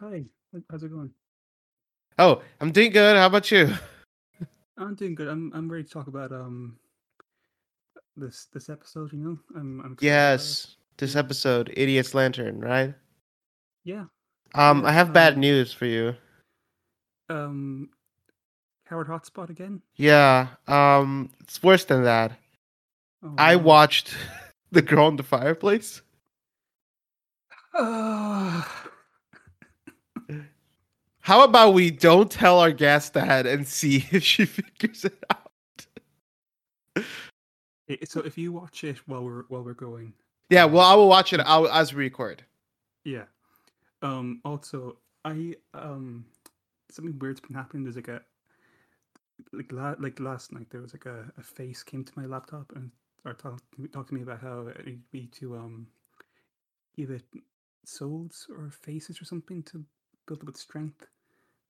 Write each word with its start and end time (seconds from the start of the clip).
Hi. 0.00 0.24
How's 0.70 0.82
it 0.82 0.90
going? 0.90 1.14
Oh, 2.18 2.42
I'm 2.60 2.72
doing 2.72 2.90
good. 2.92 3.16
How 3.16 3.26
about 3.26 3.50
you? 3.50 3.74
I'm 4.76 4.94
doing 4.94 5.14
good. 5.14 5.28
I'm 5.28 5.52
I'm 5.54 5.70
ready 5.70 5.84
to 5.84 5.90
talk 5.90 6.06
about 6.08 6.32
um 6.32 6.78
this 8.16 8.46
this 8.52 8.68
episode. 8.68 9.12
You 9.12 9.18
know, 9.18 9.38
I'm 9.56 9.80
I'm 9.80 9.92
excited 9.94 10.26
about 10.26 10.50
it. 10.50 10.58
Yes, 10.66 10.76
this 10.98 11.16
episode, 11.16 11.72
Idiot's 11.76 12.14
Lantern, 12.14 12.60
right? 12.60 12.94
yeah, 13.84 14.06
Um, 14.54 14.82
yeah. 14.82 14.86
I 14.86 14.92
have 14.92 15.12
bad 15.12 15.34
Um, 15.34 15.40
news 15.40 15.72
for 15.72 15.86
you. 15.86 16.16
um, 17.28 17.90
Howard 18.86 19.08
Hotspot 19.08 19.50
again. 19.50 19.82
Yeah, 19.96 20.48
um, 20.68 21.30
it's 21.40 21.62
worse 21.62 21.84
than 21.84 22.04
that. 22.04 22.32
Oh 23.22 23.38
I 23.38 23.56
no. 23.56 23.56
watched 23.56 24.14
The 24.72 24.82
Girl 24.82 25.08
in 25.08 25.16
the 25.16 25.22
Fireplace. 25.22 26.02
Uh, 27.74 28.62
How 31.22 31.44
about 31.44 31.72
we 31.74 31.90
don't 31.90 32.30
tell 32.30 32.58
our 32.60 32.72
guest 32.72 33.14
that 33.14 33.46
and 33.46 33.66
see 33.66 34.04
if 34.10 34.22
she 34.24 34.44
figures 34.44 35.04
it 35.04 35.24
out? 35.30 35.86
so 38.04 38.20
if 38.20 38.36
you 38.38 38.52
watch 38.52 38.84
it 38.84 38.98
while 39.06 39.24
we're 39.24 39.42
while 39.48 39.62
we're 39.62 39.74
going, 39.74 40.14
Yeah, 40.50 40.66
well, 40.66 40.84
um, 40.84 40.86
I 40.86 40.94
will 40.94 41.08
watch 41.08 41.32
it 41.32 41.40
I'll, 41.40 41.66
as 41.68 41.92
we 41.92 42.04
record. 42.04 42.44
yeah. 43.04 43.24
Um, 44.02 44.40
also, 44.44 44.98
I 45.24 45.56
um 45.74 46.26
something 46.90 47.18
weird's 47.18 47.40
been 47.40 47.56
happening. 47.56 47.84
There's 47.84 47.96
like 47.96 48.08
a 48.08 48.22
like 49.52 49.72
la- 49.72 49.94
like 49.98 50.20
last 50.20 50.52
night 50.52 50.68
there 50.70 50.80
was 50.80 50.94
like 50.94 51.06
a, 51.06 51.30
a 51.38 51.42
face 51.42 51.82
came 51.82 52.04
to 52.04 52.12
my 52.16 52.26
laptop 52.26 52.72
and 52.74 52.90
started 53.20 53.42
talking 53.42 53.88
talk 53.92 54.06
to 54.08 54.14
me 54.14 54.22
about 54.22 54.40
how 54.40 54.66
it 54.68 54.84
needed 54.86 55.02
me 55.12 55.26
to 55.32 55.56
um 55.56 55.86
give 56.96 57.10
it 57.10 57.24
souls 57.84 58.46
or 58.50 58.70
faces 58.70 59.20
or 59.20 59.24
something 59.24 59.62
to 59.64 59.84
build 60.26 60.42
up 60.42 60.48
its 60.48 60.60
strength. 60.60 61.06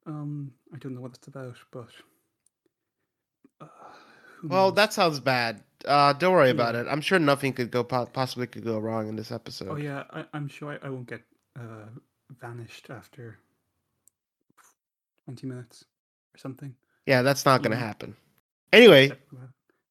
Um, 0.06 0.52
I 0.74 0.78
don't 0.78 0.94
know 0.94 1.00
what 1.00 1.14
it's 1.16 1.28
about, 1.28 1.56
but 1.70 1.88
uh, 3.60 3.66
Well, 4.48 4.66
knows? 4.66 4.74
that 4.76 4.92
sounds 4.92 5.20
bad. 5.20 5.62
Uh, 5.86 6.12
don't 6.12 6.32
worry 6.32 6.50
about 6.50 6.74
it. 6.74 6.86
I'm 6.88 7.00
sure 7.00 7.18
nothing 7.18 7.52
could 7.52 7.70
go 7.70 7.84
po- 7.84 8.06
possibly 8.06 8.46
could 8.46 8.64
go 8.64 8.78
wrong 8.78 9.08
in 9.08 9.16
this 9.16 9.32
episode. 9.32 9.70
Oh 9.72 9.76
yeah, 9.76 10.04
I, 10.10 10.24
I'm 10.32 10.48
sure 10.48 10.72
I, 10.82 10.86
I 10.86 10.90
won't 10.90 11.08
get 11.08 11.22
uh 11.58 11.86
vanished 12.40 12.90
after 12.90 13.38
twenty 15.24 15.46
minutes 15.46 15.84
or 16.34 16.38
something. 16.38 16.74
Yeah, 17.06 17.22
that's 17.22 17.44
not 17.44 17.60
You 17.60 17.64
gonna 17.64 17.76
know, 17.76 17.80
happen. 17.86 18.16
Anyway, 18.72 19.08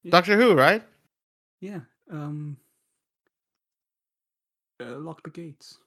yeah, 0.04 0.12
Doctor 0.12 0.38
Who, 0.38 0.54
right? 0.56 0.84
yeah. 1.62 1.82
Um, 2.12 2.58
uh, 4.82 4.98
lock 4.98 5.24
the 5.24 5.30
gates. 5.30 5.78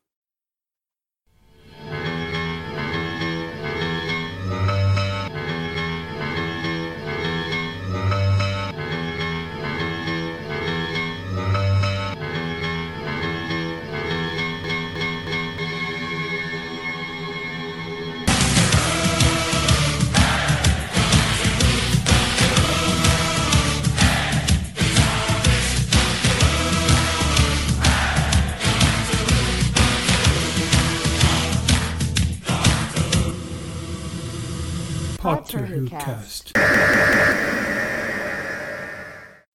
Potter 35.25 35.65
Who 35.65 35.89
cast. 35.89 36.53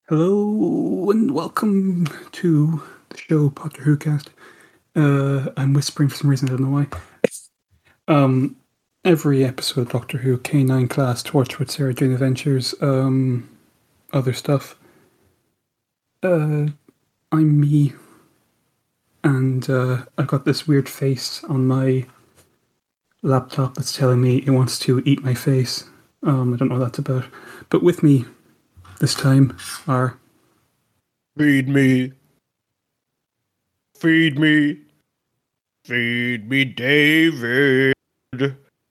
Hello 0.08 1.08
and 1.12 1.30
welcome 1.30 2.08
to 2.32 2.82
the 3.10 3.16
show 3.16 3.50
Potter 3.50 3.82
Who 3.82 3.96
cast. 3.96 4.30
Uh, 4.96 5.50
I'm 5.56 5.72
whispering 5.72 6.08
for 6.08 6.16
some 6.16 6.28
reason. 6.28 6.48
I 6.48 6.56
don't 6.56 6.62
know 6.62 6.70
why. 6.70 6.88
Um, 8.08 8.56
every 9.04 9.44
episode 9.44 9.82
of 9.82 9.90
Doctor 9.90 10.18
Who, 10.18 10.38
K9 10.38 10.90
class, 10.90 11.22
Torchwood, 11.22 11.70
Sarah 11.70 11.94
Jane 11.94 12.14
Adventures, 12.14 12.74
um, 12.80 13.48
other 14.12 14.32
stuff. 14.32 14.76
Uh, 16.20 16.66
I'm 17.30 17.60
me, 17.60 17.92
and 19.22 19.70
uh, 19.70 19.98
I've 20.18 20.26
got 20.26 20.44
this 20.44 20.66
weird 20.66 20.88
face 20.88 21.44
on 21.44 21.68
my 21.68 22.06
laptop 23.22 23.74
that's 23.74 23.96
telling 23.96 24.20
me 24.20 24.38
it 24.38 24.50
wants 24.50 24.78
to 24.80 25.02
eat 25.04 25.22
my 25.22 25.34
face. 25.34 25.84
Um, 26.22 26.54
I 26.54 26.56
don't 26.56 26.68
know 26.68 26.78
what 26.78 26.84
that's 26.84 26.98
about. 26.98 27.24
But 27.68 27.82
with 27.82 28.02
me 28.02 28.24
this 29.00 29.14
time 29.14 29.56
are 29.88 30.20
Feed 31.40 31.68
me. 31.68 32.12
Feed 33.96 34.38
me. 34.38 34.78
Feed 35.86 36.50
me, 36.50 36.64
David. 36.66 37.94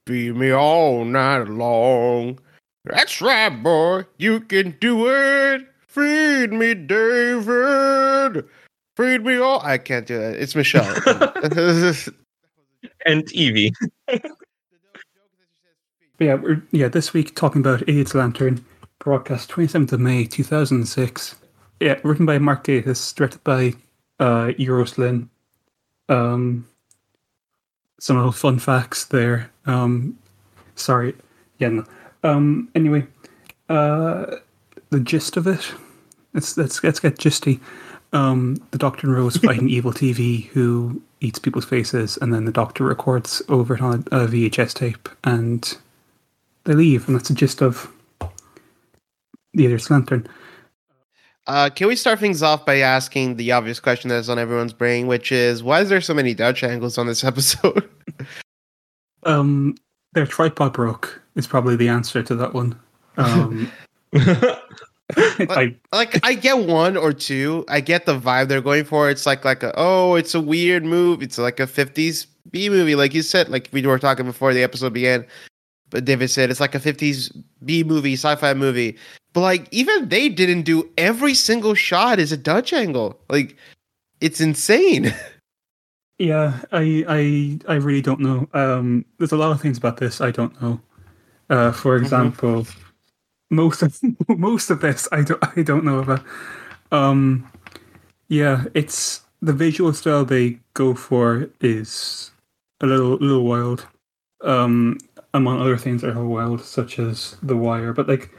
Feed 0.06 0.36
me 0.36 0.50
all 0.50 1.04
night 1.04 1.48
long. 1.48 2.40
That's 2.84 3.20
right, 3.20 3.50
boy. 3.50 4.06
You 4.18 4.40
can 4.40 4.76
do 4.80 5.06
it. 5.08 5.66
Feed 5.86 6.52
me, 6.52 6.74
David. 6.74 8.48
Feed 8.96 9.24
me 9.24 9.36
all. 9.36 9.60
I 9.60 9.78
can't 9.78 10.06
do 10.06 10.18
that. 10.18 10.34
It's 10.34 10.56
Michelle. 10.56 10.92
and 13.06 13.30
Evie. 13.32 13.72
yeah, 16.18 16.34
we're 16.34 16.62
yeah, 16.70 16.88
this 16.88 17.12
week 17.12 17.34
talking 17.34 17.60
about 17.60 17.82
Idiot's 17.82 18.14
Lantern, 18.14 18.64
broadcast 18.98 19.48
twenty 19.48 19.68
seventh 19.68 19.92
of 19.92 20.00
May, 20.00 20.24
two 20.24 20.44
thousand 20.44 20.78
and 20.78 20.88
six. 20.88 21.36
Yeah, 21.80 21.98
written 22.04 22.26
by 22.26 22.38
Mark 22.38 22.64
Gatiss, 22.64 23.14
directed 23.14 23.42
by 23.44 23.74
uh 24.18 24.52
Euros 24.58 24.98
Lyn. 24.98 25.28
Um 26.08 26.66
some 27.98 28.16
little 28.16 28.32
fun 28.32 28.58
facts 28.58 29.04
there. 29.06 29.50
Um 29.66 30.18
sorry. 30.74 31.14
Yeah, 31.58 31.68
no. 31.68 31.84
Um 32.22 32.68
anyway, 32.74 33.06
uh 33.68 34.36
the 34.90 35.00
gist 35.00 35.36
of 35.36 35.46
it. 35.46 35.72
Let's 36.34 36.56
let's 36.56 36.82
let's 36.84 37.00
get 37.00 37.16
gisty. 37.16 37.60
Um, 38.12 38.56
the 38.72 38.78
Doctor 38.78 39.06
and 39.06 39.16
Rose 39.16 39.36
fighting 39.36 39.68
evil 39.70 39.92
TV 39.92 40.46
who 40.48 41.00
eats 41.20 41.38
people's 41.38 41.64
faces, 41.64 42.18
and 42.20 42.32
then 42.32 42.44
the 42.44 42.52
Doctor 42.52 42.84
records 42.84 43.42
over 43.48 43.74
it 43.74 43.82
on 43.82 44.04
a, 44.10 44.24
a 44.24 44.28
VHS 44.28 44.74
tape, 44.74 45.08
and 45.24 45.76
they 46.64 46.74
leave, 46.74 47.06
and 47.06 47.16
that's 47.16 47.28
the 47.28 47.34
gist 47.34 47.62
of 47.62 47.90
the 49.52 49.66
other 49.66 49.78
Lantern. 49.90 50.28
uh, 51.46 51.70
can 51.70 51.88
we 51.88 51.96
start 51.96 52.18
things 52.18 52.42
off 52.42 52.64
by 52.64 52.78
asking 52.78 53.36
the 53.36 53.52
obvious 53.52 53.80
question 53.80 54.08
that's 54.08 54.28
on 54.28 54.38
everyone's 54.38 54.72
brain, 54.72 55.06
which 55.06 55.32
is 55.32 55.62
why 55.62 55.80
is 55.80 55.88
there 55.88 56.00
so 56.00 56.14
many 56.14 56.34
Dutch 56.34 56.62
angles 56.62 56.98
on 56.98 57.06
this 57.06 57.24
episode? 57.32 57.88
Um, 59.24 59.74
their 60.12 60.26
tripod 60.26 60.72
broke 60.72 61.20
is 61.36 61.46
probably 61.46 61.76
the 61.76 61.88
answer 61.88 62.22
to 62.22 62.34
that 62.36 62.54
one. 62.54 62.78
Um, 63.16 63.70
I 65.50 65.74
like 65.92 66.24
I 66.24 66.34
get 66.34 66.58
one 66.58 66.96
or 66.96 67.12
two. 67.12 67.64
I 67.68 67.80
get 67.80 68.06
the 68.06 68.18
vibe 68.18 68.48
they're 68.48 68.60
going 68.60 68.84
for. 68.84 69.10
It's 69.10 69.26
like 69.26 69.44
like 69.44 69.62
a 69.62 69.72
oh, 69.76 70.14
it's 70.14 70.34
a 70.34 70.40
weird 70.40 70.84
move. 70.84 71.22
It's 71.22 71.38
like 71.38 71.60
a 71.60 71.66
'50s 71.66 72.26
B 72.50 72.68
movie, 72.68 72.94
like 72.94 73.14
you 73.14 73.22
said. 73.22 73.48
Like 73.48 73.68
we 73.72 73.84
were 73.86 73.98
talking 73.98 74.26
before 74.26 74.52
the 74.54 74.62
episode 74.62 74.92
began. 74.92 75.26
But 75.90 76.04
David 76.04 76.30
said 76.30 76.50
it's 76.50 76.60
like 76.60 76.74
a 76.74 76.80
'50s 76.80 77.36
B 77.64 77.82
movie, 77.84 78.14
sci-fi 78.14 78.54
movie. 78.54 78.96
But 79.32 79.40
like 79.40 79.68
even 79.70 80.08
they 80.08 80.28
didn't 80.28 80.62
do 80.62 80.88
every 80.98 81.34
single 81.34 81.74
shot 81.74 82.18
is 82.18 82.32
a 82.32 82.36
Dutch 82.36 82.72
angle. 82.72 83.18
Like 83.28 83.56
it's 84.20 84.40
insane. 84.40 85.14
yeah, 86.18 86.60
I 86.72 87.04
I 87.08 87.72
I 87.72 87.76
really 87.76 88.02
don't 88.02 88.20
know. 88.20 88.48
Um, 88.54 89.04
there's 89.18 89.32
a 89.32 89.36
lot 89.36 89.52
of 89.52 89.60
things 89.60 89.78
about 89.78 89.96
this 89.96 90.20
I 90.20 90.30
don't 90.30 90.60
know. 90.60 90.80
Uh, 91.48 91.72
for 91.72 91.96
example, 91.96 92.64
most 93.50 93.82
of 93.82 93.98
most 94.28 94.70
of 94.70 94.80
this 94.80 95.08
I 95.12 95.22
don't 95.22 95.58
I 95.58 95.62
don't 95.62 95.84
know 95.84 95.98
about. 96.00 96.22
Um, 96.92 97.50
yeah, 98.28 98.64
it's 98.74 99.22
the 99.42 99.52
visual 99.52 99.92
style 99.92 100.24
they 100.24 100.58
go 100.74 100.94
for 100.94 101.50
is 101.60 102.30
a 102.80 102.86
little 102.86 103.16
little 103.16 103.44
wild. 103.44 103.86
Um, 104.42 104.98
among 105.34 105.60
other 105.60 105.76
things 105.76 106.02
that 106.02 106.16
are 106.16 106.24
wild, 106.24 106.62
such 106.64 106.98
as 106.98 107.36
The 107.42 107.56
Wire. 107.56 107.92
But 107.92 108.08
like, 108.08 108.30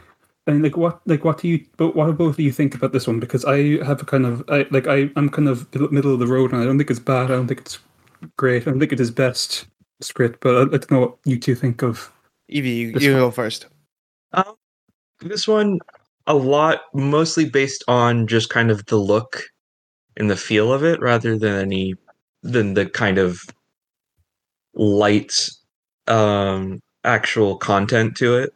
I 0.47 0.51
mean, 0.51 0.63
like 0.63 0.77
what 0.77 1.01
like 1.05 1.23
what 1.23 1.39
do 1.39 1.47
you 1.47 1.65
but 1.77 1.95
what 1.95 2.17
both 2.17 2.37
do 2.37 2.43
you 2.43 2.51
think 2.51 2.75
about 2.75 2.91
this 2.91 3.07
one? 3.07 3.19
Because 3.19 3.45
I 3.45 3.83
have 3.85 4.01
a 4.01 4.05
kind 4.05 4.25
of 4.25 4.43
I 4.49 4.65
like 4.71 4.87
I 4.87 5.09
I'm 5.15 5.29
kind 5.29 5.47
of 5.47 5.71
middle 5.91 6.13
of 6.13 6.19
the 6.19 6.27
road, 6.27 6.51
and 6.51 6.61
I 6.61 6.65
don't 6.65 6.77
think 6.77 6.89
it's 6.89 6.99
bad. 6.99 7.25
I 7.25 7.35
don't 7.35 7.47
think 7.47 7.61
it's 7.61 7.79
great. 8.37 8.63
I 8.63 8.71
don't 8.71 8.79
think 8.79 8.91
it 8.93 8.99
is 8.99 9.11
best 9.11 9.67
script, 10.01 10.39
but 10.41 10.55
I, 10.55 10.61
I 10.61 10.65
don't 10.65 10.91
know 10.91 10.99
what 11.01 11.17
you 11.25 11.39
two 11.39 11.55
think 11.55 11.83
of. 11.83 12.11
Evie, 12.47 12.69
you, 12.71 12.87
you 12.99 13.13
go 13.13 13.31
first. 13.31 13.67
um, 14.33 14.55
this 15.21 15.47
one, 15.47 15.79
a 16.27 16.35
lot, 16.35 16.81
mostly 16.93 17.49
based 17.49 17.83
on 17.87 18.27
just 18.27 18.49
kind 18.49 18.71
of 18.71 18.85
the 18.87 18.97
look 18.97 19.43
and 20.17 20.29
the 20.29 20.37
feel 20.37 20.73
of 20.73 20.83
it, 20.83 20.99
rather 21.01 21.37
than 21.37 21.55
any 21.61 21.95
than 22.43 22.73
the 22.75 22.85
kind 22.87 23.17
of 23.19 23.41
light 24.73 25.49
um 26.07 26.81
actual 27.03 27.57
content 27.57 28.15
to 28.17 28.35
it. 28.37 28.53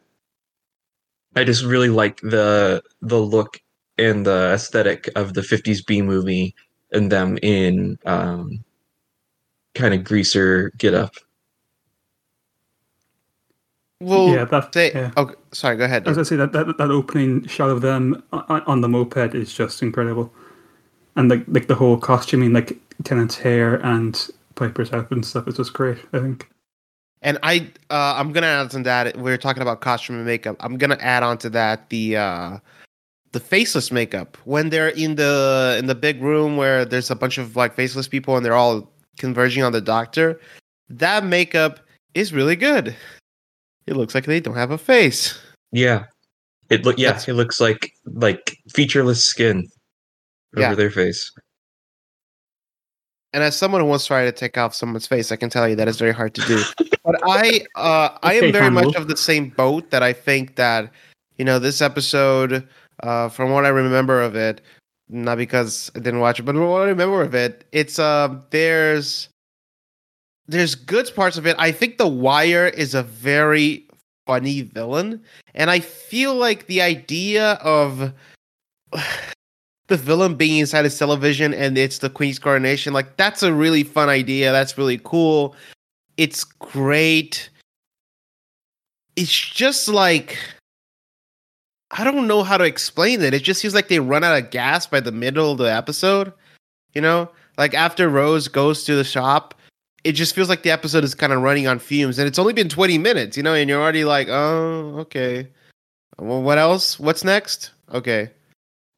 I 1.34 1.44
just 1.44 1.64
really 1.64 1.88
like 1.88 2.20
the 2.20 2.82
the 3.02 3.18
look 3.20 3.58
and 3.98 4.24
the 4.24 4.52
aesthetic 4.54 5.08
of 5.16 5.34
the 5.34 5.42
50s 5.42 5.84
B 5.86 6.02
movie 6.02 6.54
and 6.92 7.10
them 7.10 7.38
in 7.42 7.98
um 8.06 8.64
kind 9.74 9.94
of 9.94 10.04
greaser 10.04 10.72
get 10.78 10.94
up. 10.94 11.14
Well, 14.00 14.28
yeah, 14.28 14.44
that. 14.44 14.74
say, 14.74 14.92
yeah. 14.94 15.10
oh, 15.16 15.32
sorry. 15.52 15.76
Go 15.76 15.84
ahead. 15.84 16.06
As 16.06 16.18
I 16.18 16.22
say 16.22 16.36
that, 16.36 16.52
that 16.52 16.76
that 16.76 16.90
opening 16.90 17.46
shot 17.46 17.70
of 17.70 17.80
them 17.80 18.22
on, 18.32 18.80
the 18.82 18.88
moped 18.88 19.34
is 19.34 19.54
just 19.54 19.82
incredible, 19.82 20.30
and 21.16 21.30
like 21.30 21.44
like 21.48 21.66
the 21.66 21.74
whole 21.74 21.96
costuming, 21.96 22.52
like 22.52 22.78
Tennant's 23.04 23.36
hair 23.36 23.76
and 23.86 24.28
Piper's 24.54 24.92
outfit 24.92 25.12
and 25.12 25.24
stuff 25.24 25.48
is 25.48 25.56
just 25.56 25.72
great. 25.72 25.98
I 26.12 26.18
think. 26.18 26.48
And 27.22 27.38
I, 27.42 27.70
uh, 27.88 28.14
I'm 28.16 28.32
gonna 28.32 28.46
add 28.46 28.74
on 28.74 28.82
that. 28.82 29.16
We 29.16 29.32
are 29.32 29.38
talking 29.38 29.62
about 29.62 29.80
costume 29.80 30.16
and 30.16 30.26
makeup. 30.26 30.56
I'm 30.60 30.76
gonna 30.76 30.98
add 31.00 31.22
on 31.22 31.38
to 31.38 31.50
that 31.50 31.88
the 31.88 32.18
uh, 32.18 32.58
the 33.32 33.40
faceless 33.40 33.90
makeup 33.90 34.36
when 34.44 34.68
they're 34.68 34.90
in 34.90 35.14
the 35.14 35.76
in 35.78 35.86
the 35.86 35.94
big 35.94 36.22
room 36.22 36.58
where 36.58 36.84
there's 36.84 37.10
a 37.10 37.16
bunch 37.16 37.38
of 37.38 37.56
like 37.56 37.74
faceless 37.74 38.08
people 38.08 38.36
and 38.36 38.44
they're 38.44 38.54
all 38.54 38.90
converging 39.16 39.62
on 39.62 39.72
the 39.72 39.80
doctor. 39.80 40.38
That 40.90 41.24
makeup 41.24 41.80
is 42.12 42.34
really 42.34 42.56
good. 42.56 42.94
It 43.86 43.96
looks 43.96 44.14
like 44.14 44.24
they 44.24 44.40
don't 44.40 44.56
have 44.56 44.70
a 44.70 44.78
face. 44.78 45.38
Yeah. 45.72 46.04
It 46.70 46.84
look 46.84 46.98
yeah, 46.98 47.08
That's- 47.08 47.28
it 47.28 47.34
looks 47.34 47.60
like 47.60 47.92
like 48.04 48.56
featureless 48.74 49.24
skin 49.24 49.66
over 50.56 50.60
Yeah. 50.68 50.74
their 50.74 50.90
face. 50.90 51.30
And 53.32 53.42
as 53.42 53.56
someone 53.56 53.80
who 53.82 53.86
once 53.86 54.06
tried 54.06 54.24
to 54.24 54.32
take 54.32 54.56
off 54.56 54.74
someone's 54.74 55.06
face, 55.06 55.30
I 55.30 55.36
can 55.36 55.50
tell 55.50 55.68
you 55.68 55.76
that 55.76 55.88
is 55.88 55.98
very 55.98 56.12
hard 56.12 56.34
to 56.34 56.40
do. 56.42 56.62
but 57.04 57.16
I, 57.24 57.64
uh, 57.76 58.16
I 58.22 58.34
am 58.34 58.50
very 58.50 58.70
much 58.70 58.94
of 58.94 59.08
the 59.08 59.16
same 59.16 59.50
boat 59.50 59.90
that 59.90 60.02
I 60.02 60.12
think 60.14 60.56
that, 60.56 60.90
you 61.36 61.44
know, 61.44 61.58
this 61.58 61.82
episode, 61.82 62.66
uh, 63.02 63.28
from 63.28 63.50
what 63.50 63.66
I 63.66 63.68
remember 63.68 64.22
of 64.22 64.36
it, 64.36 64.62
not 65.10 65.36
because 65.36 65.90
I 65.94 65.98
didn't 65.98 66.20
watch 66.20 66.40
it, 66.40 66.44
but 66.44 66.54
what 66.54 66.82
I 66.82 66.86
remember 66.86 67.20
of 67.20 67.34
it, 67.34 67.66
it's 67.72 67.98
uh, 67.98 68.40
there's, 68.50 69.28
there's 70.48 70.74
good 70.74 71.10
parts 71.14 71.36
of 71.36 71.46
it. 71.46 71.56
I 71.58 71.72
think 71.72 71.98
The 71.98 72.06
Wire 72.06 72.66
is 72.66 72.94
a 72.94 73.02
very 73.02 73.86
funny 74.26 74.62
villain, 74.62 75.22
and 75.54 75.70
I 75.70 75.80
feel 75.80 76.34
like 76.34 76.66
the 76.66 76.82
idea 76.82 77.52
of 77.54 78.12
the 79.88 79.96
villain 79.96 80.34
being 80.34 80.58
inside 80.58 80.84
his 80.84 80.98
television 80.98 81.54
and 81.54 81.78
it's 81.78 81.98
the 81.98 82.10
queen's 82.10 82.40
coronation 82.40 82.92
like 82.92 83.16
that's 83.16 83.44
a 83.44 83.52
really 83.52 83.84
fun 83.84 84.08
idea. 84.08 84.52
That's 84.52 84.76
really 84.76 85.00
cool. 85.04 85.54
It's 86.16 86.42
great. 86.44 87.50
It's 89.14 89.30
just 89.30 89.88
like 89.88 90.38
i 91.92 92.02
don't 92.02 92.26
know 92.26 92.42
how 92.42 92.56
to 92.58 92.64
explain 92.64 93.22
it. 93.22 93.32
It 93.32 93.44
just 93.44 93.60
seems 93.60 93.74
like 93.74 93.88
they 93.88 94.00
run 94.00 94.24
out 94.24 94.36
of 94.36 94.50
gas 94.50 94.86
by 94.86 94.98
the 94.98 95.12
middle 95.12 95.52
of 95.52 95.58
the 95.58 95.72
episode 95.72 96.32
you 96.96 97.02
know? 97.02 97.30
Like 97.58 97.74
after 97.74 98.08
rose 98.08 98.48
goes 98.48 98.82
to 98.84 98.96
the 98.96 99.04
shop 99.04 99.54
it 100.06 100.12
just 100.12 100.34
feels 100.34 100.48
like 100.48 100.62
the 100.62 100.70
episode 100.70 101.04
is 101.04 101.14
kind 101.14 101.32
of 101.32 101.42
running 101.42 101.66
on 101.66 101.78
fumes 101.78 102.18
and 102.18 102.28
it's 102.28 102.38
only 102.38 102.52
been 102.52 102.68
20 102.68 102.98
minutes 102.98 103.36
you 103.36 103.42
know 103.42 103.54
and 103.54 103.68
you're 103.68 103.82
already 103.82 104.04
like 104.04 104.28
oh 104.28 104.94
okay 104.98 105.48
well 106.18 106.42
what 106.42 106.58
else 106.58 106.98
what's 106.98 107.24
next 107.24 107.72
okay 107.92 108.30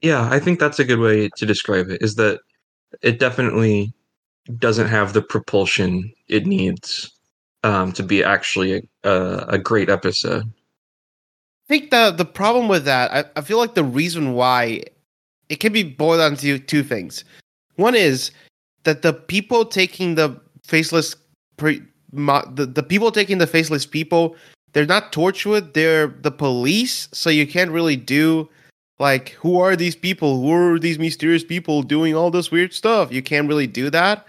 Yeah, 0.03 0.29
I 0.31 0.39
think 0.39 0.61
that's 0.61 0.79
a 0.79 0.85
good 0.85 1.01
way 1.01 1.29
to 1.37 1.47
describe 1.47 1.91
it. 1.91 2.03
Is 2.03 2.15
that 2.15 2.41
it 3.03 3.19
definitely 3.19 3.93
doesn't 4.59 4.89
have 4.89 5.13
the 5.13 5.23
propulsion 5.23 6.13
it 6.29 6.47
needs 6.47 7.11
um, 7.65 7.93
to 7.93 8.03
be 8.03 8.23
actually 8.23 8.73
a, 8.75 9.11
a, 9.11 9.37
a 9.49 9.59
great 9.59 9.91
episode. 9.91 10.45
I 10.45 11.69
think 11.69 11.91
the 11.91 12.13
the 12.13 12.25
problem 12.25 12.69
with 12.69 12.85
that, 12.85 13.13
I, 13.13 13.25
I 13.37 13.43
feel 13.43 13.59
like 13.59 13.75
the 13.75 13.85
reason 13.85 14.35
why 14.35 14.85
it 15.49 15.61
can 15.61 15.73
be 15.73 15.83
boiled 15.83 16.21
down 16.21 16.37
to 16.37 16.59
two 16.59 16.83
things. 16.83 17.25
One 17.77 17.95
is 17.95 18.31
that 18.85 19.03
the 19.03 19.13
people 19.13 19.65
taking 19.67 20.15
the 20.15 20.41
faceless 20.69 21.17
pre, 21.57 21.83
mo, 22.13 22.43
the, 22.55 22.67
the 22.67 22.83
people 22.83 23.11
taking 23.11 23.39
the 23.39 23.47
faceless 23.47 23.85
people, 23.85 24.37
they're 24.73 24.87
not 24.87 25.13
Torchwood, 25.13 25.73
they're 25.75 26.09
the 26.09 26.31
police, 26.31 27.09
so 27.13 27.31
you 27.31 27.47
can't 27.47 27.71
really 27.71 27.97
do 27.97 28.49
like 29.01 29.31
who 29.31 29.61
are 29.61 29.77
these 29.77 29.97
people? 29.97 30.41
Who 30.41 30.53
are 30.53 30.79
these 30.79 30.99
mysterious 30.99 31.45
people 31.45 31.83
doing 31.83 32.15
all 32.15 32.31
this 32.31 32.51
weird 32.51 32.73
stuff? 32.73 33.13
You 33.13 33.23
can't 33.23 33.49
really 33.49 33.67
do 33.67 33.91
that. 33.91 34.27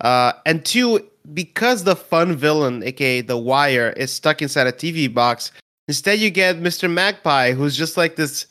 Uh, 0.00 0.32
and 0.46 0.64
two, 0.64 1.00
because 1.32 1.84
the 1.84 1.96
fun 1.96 2.34
villain, 2.36 2.82
aka 2.82 3.20
the 3.20 3.36
Wire, 3.36 3.90
is 3.96 4.12
stuck 4.12 4.42
inside 4.42 4.66
a 4.66 4.72
TV 4.72 5.12
box, 5.12 5.52
Instead, 5.88 6.18
you 6.18 6.30
get 6.30 6.56
Mr. 6.56 6.90
Magpie, 6.90 7.52
who's 7.52 7.76
just 7.76 7.96
like 7.96 8.16
this 8.16 8.46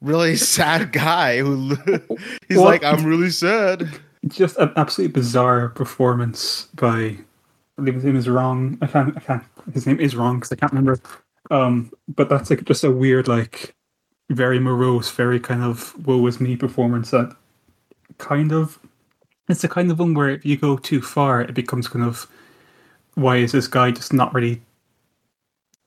really 0.00 0.36
sad 0.56 0.92
guy 0.92 1.38
who 1.38 1.76
he's 2.48 2.58
What? 2.58 2.82
like, 2.82 2.84
I'm 2.84 3.04
really 3.04 3.30
sad. 3.30 3.88
Just 4.28 4.56
an 4.58 4.72
absolutely 4.76 5.12
bizarre 5.12 5.68
performance 5.70 6.68
by. 6.74 7.16
I 7.78 7.82
believe 7.82 7.94
his 7.94 8.04
name 8.04 8.16
is 8.16 8.28
wrong. 8.28 8.78
I 8.80 8.86
can't. 8.86 9.16
I 9.16 9.20
can't. 9.20 9.44
His 9.74 9.86
name 9.86 9.98
is 10.00 10.14
wrong 10.14 10.36
because 10.36 10.52
I 10.52 10.56
can't 10.56 10.72
remember. 10.72 10.98
Um, 11.50 11.92
but 12.08 12.28
that's 12.28 12.50
like 12.50 12.64
just 12.64 12.84
a 12.84 12.90
weird, 12.90 13.28
like, 13.28 13.74
very 14.30 14.58
morose, 14.60 15.10
very 15.10 15.40
kind 15.40 15.62
of 15.62 15.94
woe 16.06 16.26
is 16.26 16.40
me 16.40 16.56
performance 16.56 17.10
that 17.10 17.34
kind 18.18 18.52
of. 18.52 18.78
It's 19.48 19.62
the 19.62 19.68
kind 19.68 19.90
of 19.90 19.98
one 19.98 20.14
where 20.14 20.30
if 20.30 20.44
you 20.46 20.56
go 20.56 20.76
too 20.76 21.02
far, 21.02 21.42
it 21.42 21.54
becomes 21.54 21.88
kind 21.88 22.04
of. 22.04 22.28
Why 23.14 23.36
is 23.38 23.52
this 23.52 23.68
guy 23.68 23.90
just 23.90 24.12
not 24.12 24.32
really 24.32 24.62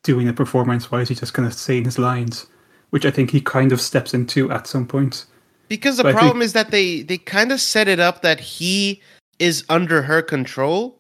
doing 0.04 0.28
a 0.28 0.34
performance? 0.34 0.92
Why 0.92 1.02
is 1.02 1.10
he 1.10 1.16
just 1.16 1.34
kind 1.34 1.48
of 1.48 1.54
saying 1.54 1.86
his 1.86 1.98
lines? 1.98 2.48
Which 2.92 3.06
I 3.06 3.12
think 3.12 3.32
he 3.32 3.42
kind 3.42 3.72
of 3.72 3.82
steps 3.82 4.14
into 4.14 4.52
at 4.52 4.68
some 4.68 4.86
point. 4.86 5.26
Because 5.68 5.98
the 5.98 6.04
But 6.04 6.10
I 6.10 6.12
think- 6.14 6.22
problem 6.22 6.42
is 6.42 6.54
that 6.54 6.72
they 6.72 7.02
they 7.02 7.18
kind 7.18 7.52
of 7.52 7.60
set 7.62 7.88
it 7.88 8.00
up 8.00 8.22
that 8.22 8.40
he 8.40 9.02
is 9.40 9.64
under 9.70 10.02
her 10.04 10.22
control. 10.22 11.00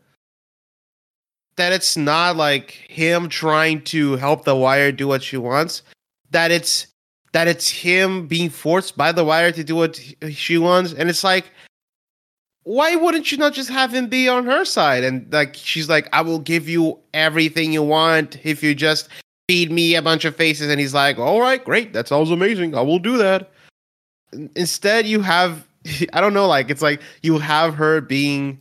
That 1.57 1.71
it's 1.71 1.95
not 1.95 2.35
like 2.35 2.71
him 2.89 3.29
trying 3.29 3.81
to 3.83 4.17
help 4.17 4.43
the 4.43 4.55
wire 4.55 4.91
do 4.91 5.07
what 5.07 5.23
she 5.23 5.37
wants. 5.37 5.83
That 6.31 6.51
it's 6.51 6.87
that 7.31 7.47
it's 7.47 7.69
him 7.69 8.27
being 8.27 8.49
forced 8.49 8.97
by 8.97 9.11
the 9.11 9.23
wire 9.25 9.51
to 9.51 9.63
do 9.63 9.75
what 9.75 9.99
she 10.31 10.57
wants, 10.57 10.93
and 10.93 11.09
it's 11.09 11.23
like, 11.23 11.51
why 12.63 12.95
wouldn't 12.95 13.31
you 13.31 13.37
not 13.37 13.53
just 13.53 13.69
have 13.69 13.93
him 13.93 14.07
be 14.07 14.27
on 14.27 14.45
her 14.45 14.65
side? 14.65 15.03
And 15.03 15.31
like 15.31 15.55
she's 15.55 15.87
like, 15.89 16.09
I 16.13 16.21
will 16.21 16.39
give 16.39 16.67
you 16.67 16.99
everything 17.13 17.71
you 17.73 17.83
want 17.83 18.37
if 18.43 18.63
you 18.63 18.73
just 18.73 19.09
feed 19.47 19.71
me 19.71 19.95
a 19.95 20.01
bunch 20.01 20.25
of 20.25 20.35
faces. 20.35 20.69
And 20.71 20.79
he's 20.79 20.93
like, 20.93 21.19
all 21.19 21.39
right, 21.39 21.63
great, 21.63 21.93
that 21.93 22.07
sounds 22.07 22.31
amazing. 22.31 22.73
I 22.75 22.81
will 22.81 22.99
do 22.99 23.17
that 23.17 23.51
instead 24.55 25.05
you 25.05 25.21
have 25.21 25.67
i 26.13 26.21
don't 26.21 26.33
know 26.33 26.47
like 26.47 26.69
it's 26.69 26.81
like 26.81 27.01
you 27.21 27.37
have 27.37 27.75
her 27.75 28.01
being 28.01 28.59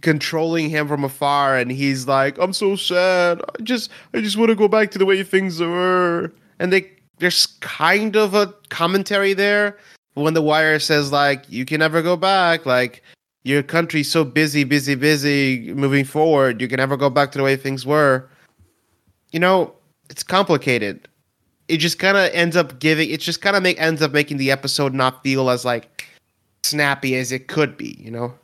controlling 0.00 0.68
him 0.70 0.86
from 0.86 1.04
afar 1.04 1.56
and 1.56 1.72
he's 1.72 2.06
like 2.06 2.38
i'm 2.38 2.52
so 2.52 2.76
sad. 2.76 3.40
I 3.58 3.62
just 3.62 3.90
i 4.12 4.20
just 4.20 4.36
want 4.36 4.50
to 4.50 4.54
go 4.54 4.68
back 4.68 4.90
to 4.92 4.98
the 4.98 5.06
way 5.06 5.22
things 5.22 5.60
were. 5.60 6.32
And 6.58 6.72
they 6.72 6.90
there's 7.18 7.46
kind 7.60 8.16
of 8.16 8.34
a 8.34 8.52
commentary 8.68 9.32
there 9.32 9.78
when 10.14 10.34
the 10.34 10.42
wire 10.42 10.78
says 10.78 11.12
like 11.12 11.44
you 11.48 11.64
can 11.64 11.80
never 11.80 12.02
go 12.02 12.16
back. 12.16 12.66
Like 12.66 13.02
your 13.42 13.62
country's 13.62 14.10
so 14.10 14.24
busy 14.24 14.64
busy 14.64 14.94
busy 14.94 15.72
moving 15.74 16.04
forward. 16.04 16.60
You 16.60 16.68
can 16.68 16.76
never 16.76 16.96
go 16.96 17.10
back 17.10 17.32
to 17.32 17.38
the 17.38 17.44
way 17.44 17.56
things 17.56 17.86
were. 17.86 18.28
You 19.32 19.40
know 19.40 19.74
it's 20.10 20.22
complicated 20.22 21.08
it 21.68 21.78
just 21.78 21.98
kind 21.98 22.16
of 22.16 22.30
ends 22.32 22.56
up 22.56 22.78
giving 22.78 23.10
it 23.10 23.20
just 23.20 23.40
kind 23.40 23.56
of 23.56 23.62
make 23.62 23.80
ends 23.80 24.02
up 24.02 24.12
making 24.12 24.36
the 24.36 24.50
episode 24.50 24.94
not 24.94 25.22
feel 25.22 25.50
as 25.50 25.64
like 25.64 26.06
snappy 26.62 27.14
as 27.16 27.32
it 27.32 27.48
could 27.48 27.76
be 27.76 27.96
you 28.00 28.10
know 28.10 28.34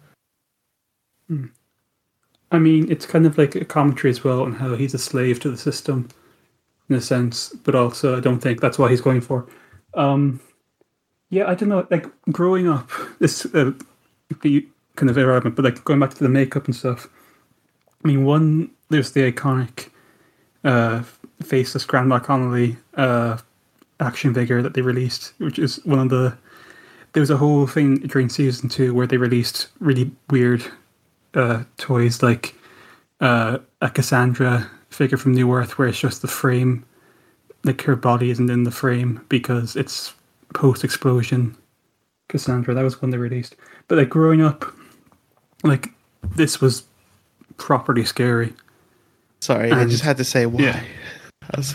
I 2.53 2.59
mean, 2.59 2.91
it's 2.91 3.07
kind 3.07 3.27
of 3.27 3.39
like 3.39 3.55
a 3.55 3.65
commentary 3.65 4.11
as 4.11 4.25
well 4.25 4.43
on 4.43 4.55
how 4.55 4.75
he's 4.75 4.95
a 4.95 4.99
slave 4.99 5.39
to 5.41 5.51
the 5.51 5.57
system, 5.57 6.09
in 6.89 6.97
a 6.97 7.01
sense. 7.01 7.51
But 7.63 7.75
also, 7.75 8.17
I 8.17 8.21
don't 8.21 8.41
think 8.41 8.61
that's 8.61 8.79
what 8.79 8.91
he's 8.91 9.01
going 9.01 9.21
for. 9.21 9.47
Um, 9.95 10.41
yeah, 11.31 11.49
I 11.49 11.55
don't 11.55 11.69
know. 11.69 11.87
Like 11.91 12.07
growing 12.33 12.69
up, 12.69 12.91
this 13.21 13.47
uh, 13.55 13.73
the 14.43 14.67
kind 14.97 15.11
of 15.11 15.17
irrelevant, 15.17 15.55
but 15.55 15.65
like 15.65 15.85
going 15.85 16.01
back 16.01 16.11
to 16.15 16.23
the 16.23 16.29
makeup 16.29 16.67
and 16.67 16.75
stuff. 16.75 17.09
I 18.05 18.09
mean, 18.09 18.25
one 18.25 18.71
there's 18.89 19.13
the 19.13 19.31
iconic 19.31 19.91
uh, 20.65 21.03
faceless 21.43 21.85
Grandma 21.85 22.19
Connolly 22.19 22.77
uh, 22.95 23.39
action 23.99 24.35
figure 24.35 24.63
that 24.63 24.75
they 24.75 24.83
released, 24.83 25.33
which 25.39 25.59
is 25.59 25.85
one 25.85 25.99
of 25.99 26.09
the. 26.11 26.37
There 27.13 27.21
was 27.21 27.31
a 27.31 27.37
whole 27.37 27.67
thing 27.67 27.97
during 27.97 28.29
season 28.29 28.69
two 28.69 28.95
where 28.95 29.07
they 29.07 29.17
released 29.17 29.69
really 29.81 30.13
weird 30.31 30.65
uh, 31.35 31.65
toys 31.77 32.23
like 32.23 32.55
uh, 33.21 33.59
a 33.81 33.91
Cassandra 33.91 34.71
figure 34.91 35.19
from 35.19 35.35
New 35.35 35.53
Earth, 35.53 35.79
where 35.79 35.89
it's 35.89 35.99
just 35.99 36.23
the 36.23 36.29
frame, 36.29 36.85
like 37.65 37.83
her 37.83 37.97
body 37.97 38.31
isn't 38.31 38.51
in 38.51 38.65
the 38.65 38.71
frame 38.71 39.25
because 39.29 39.77
it's 39.77 40.15
post 40.55 40.85
explosion. 40.85 41.57
Cassandra, 42.29 42.75
that 42.75 42.85
was 42.85 43.03
when 43.03 43.11
they 43.11 43.19
released. 43.19 43.57
But 43.89 43.99
like 43.99 44.09
growing 44.09 44.41
up, 44.41 44.65
like 45.65 45.89
this 46.37 46.61
was 46.61 46.85
properly 47.57 48.05
scary. 48.05 48.55
Sorry, 49.41 49.73
I 49.73 49.85
just 49.87 50.05
had 50.05 50.17
to 50.19 50.25
say 50.25 50.47
why. 50.47 50.63
yeah. 50.63 50.83
I 51.53 51.57
was- 51.57 51.73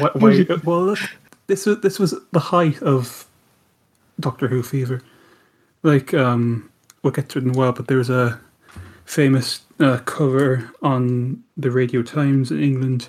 Why, 0.00 0.10
why, 0.14 0.44
well, 0.64 0.84
look, 0.86 0.98
this 1.46 1.66
was 1.66 1.80
this 1.80 1.98
was 1.98 2.14
the 2.32 2.40
height 2.40 2.82
of 2.82 3.26
Doctor 4.18 4.48
Who 4.48 4.62
fever. 4.62 5.02
Like, 5.82 6.12
um, 6.14 6.68
we'll 7.02 7.12
get 7.12 7.28
to 7.30 7.38
it 7.38 7.44
in 7.44 7.50
a 7.50 7.58
while, 7.58 7.72
but 7.72 7.86
there 7.88 7.96
was 7.98 8.10
a 8.10 8.38
famous 9.04 9.60
uh, 9.78 9.98
cover 10.04 10.70
on 10.82 11.42
the 11.56 11.70
Radio 11.70 12.02
Times 12.02 12.50
in 12.50 12.62
England, 12.62 13.08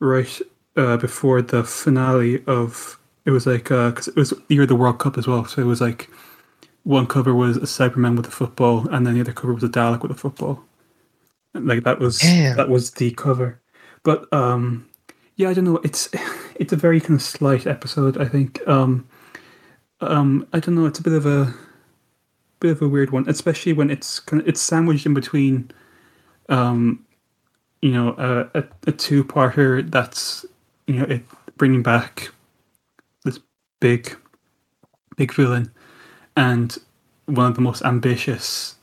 right 0.00 0.40
uh, 0.76 0.96
before 0.96 1.42
the 1.42 1.64
finale 1.64 2.42
of. 2.46 2.98
It 3.24 3.30
was 3.30 3.46
like 3.46 3.64
because 3.64 4.08
it 4.08 4.16
was 4.16 4.30
the 4.30 4.42
year 4.48 4.62
of 4.62 4.68
the 4.68 4.74
World 4.76 4.98
Cup 4.98 5.16
as 5.18 5.26
well, 5.28 5.44
so 5.44 5.62
it 5.62 5.66
was 5.66 5.80
like 5.80 6.08
one 6.84 7.06
cover 7.06 7.32
was 7.34 7.56
a 7.56 7.60
Cyberman 7.60 8.16
with 8.16 8.26
a 8.26 8.30
football, 8.32 8.88
and 8.88 9.06
then 9.06 9.14
the 9.14 9.20
other 9.20 9.32
cover 9.32 9.52
was 9.54 9.62
a 9.62 9.68
Dalek 9.68 10.02
with 10.02 10.10
a 10.10 10.14
football. 10.16 10.64
And, 11.54 11.66
Like 11.68 11.84
that 11.84 12.00
was 12.00 12.18
Damn. 12.18 12.56
that 12.56 12.68
was 12.68 12.90
the 12.92 13.12
cover, 13.12 13.60
but 14.02 14.32
um, 14.32 14.88
yeah, 15.36 15.48
I 15.48 15.54
don't 15.54 15.64
know. 15.64 15.80
It's 15.84 16.08
it's 16.56 16.72
a 16.72 16.76
very 16.76 17.00
kind 17.00 17.14
of 17.14 17.22
slight 17.22 17.66
episode. 17.66 18.18
I 18.18 18.26
think. 18.26 18.66
Um, 18.66 19.06
um, 20.00 20.46
I 20.52 20.58
don't 20.58 20.74
know. 20.74 20.86
It's 20.86 20.98
a 20.98 21.02
bit 21.02 21.12
of 21.12 21.26
a 21.26 21.54
bit 22.60 22.72
of 22.72 22.82
a 22.82 22.88
weird 22.88 23.10
one, 23.10 23.28
especially 23.28 23.72
when 23.72 23.90
it's 23.90 24.20
kind 24.20 24.42
of 24.42 24.48
it's 24.48 24.60
sandwiched 24.60 25.06
in 25.06 25.14
between, 25.14 25.70
um, 26.48 27.04
you 27.80 27.92
know, 27.92 28.14
a 28.18 28.58
a, 28.58 28.64
a 28.88 28.92
two 28.92 29.24
parter 29.24 29.88
that's 29.90 30.44
you 30.86 30.94
know 30.96 31.04
it 31.04 31.22
bringing 31.56 31.82
back 31.82 32.30
this 33.24 33.38
big 33.80 34.16
big 35.16 35.32
villain, 35.32 35.70
and 36.36 36.78
one 37.26 37.46
of 37.46 37.54
the 37.54 37.60
most 37.60 37.82
ambitious 37.82 38.76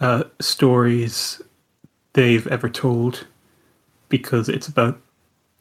uh, 0.00 0.24
stories 0.40 1.40
they've 2.14 2.46
ever 2.48 2.68
told 2.68 3.26
because 4.08 4.48
it's 4.48 4.68
about 4.68 5.00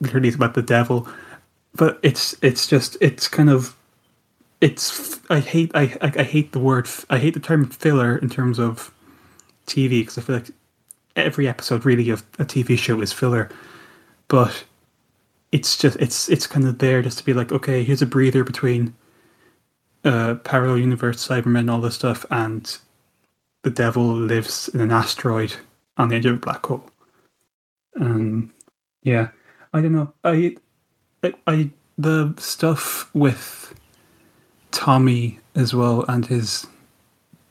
literally 0.03 0.27
it's 0.27 0.37
about 0.37 0.53
the 0.53 0.61
devil. 0.61 1.07
But 1.75 1.99
it's 2.03 2.35
it's 2.41 2.67
just 2.67 2.97
it's 3.01 3.27
kind 3.27 3.49
of 3.49 3.75
it's 4.61 5.19
i 5.29 5.39
hate 5.39 5.71
i 5.75 5.93
i, 6.01 6.13
I 6.19 6.23
hate 6.23 6.53
the 6.53 6.59
word 6.59 6.87
I 7.09 7.17
hate 7.17 7.33
the 7.33 7.39
term 7.41 7.65
filler 7.65 8.17
in 8.17 8.29
terms 8.29 8.59
of 8.59 8.93
tv 9.67 9.89
because 10.01 10.17
i 10.17 10.21
feel 10.21 10.37
like 10.37 10.51
every 11.15 11.47
episode 11.47 11.85
really 11.85 12.09
of 12.09 12.23
a 12.39 12.45
tv 12.45 12.77
show 12.77 13.01
is 13.01 13.13
filler. 13.13 13.49
But 14.27 14.63
it's 15.51 15.77
just 15.77 15.97
it's 15.99 16.29
it's 16.29 16.47
kind 16.47 16.67
of 16.67 16.79
there 16.79 17.01
just 17.01 17.17
to 17.19 17.25
be 17.25 17.33
like 17.33 17.51
okay 17.51 17.83
here's 17.83 18.01
a 18.01 18.07
breather 18.07 18.43
between 18.43 18.95
uh 20.03 20.35
parallel 20.43 20.79
universe 20.79 21.27
cybermen 21.27 21.71
all 21.71 21.81
this 21.81 21.95
stuff 21.95 22.25
and 22.31 22.77
the 23.61 23.69
devil 23.69 24.03
lives 24.03 24.67
in 24.69 24.81
an 24.81 24.91
asteroid 24.91 25.53
on 25.97 26.09
the 26.09 26.15
edge 26.15 26.25
of 26.25 26.35
a 26.35 26.39
black 26.39 26.65
hole. 26.65 26.83
Um 27.99 28.51
yeah 29.03 29.29
i 29.73 29.81
don't 29.81 29.93
know 29.93 30.13
i 30.23 30.55
I, 31.23 31.33
I 31.47 31.69
the 31.97 32.33
stuff 32.37 33.09
with 33.13 33.73
Tommy 34.71 35.39
as 35.55 35.73
well 35.73 36.03
and 36.07 36.25
his 36.25 36.65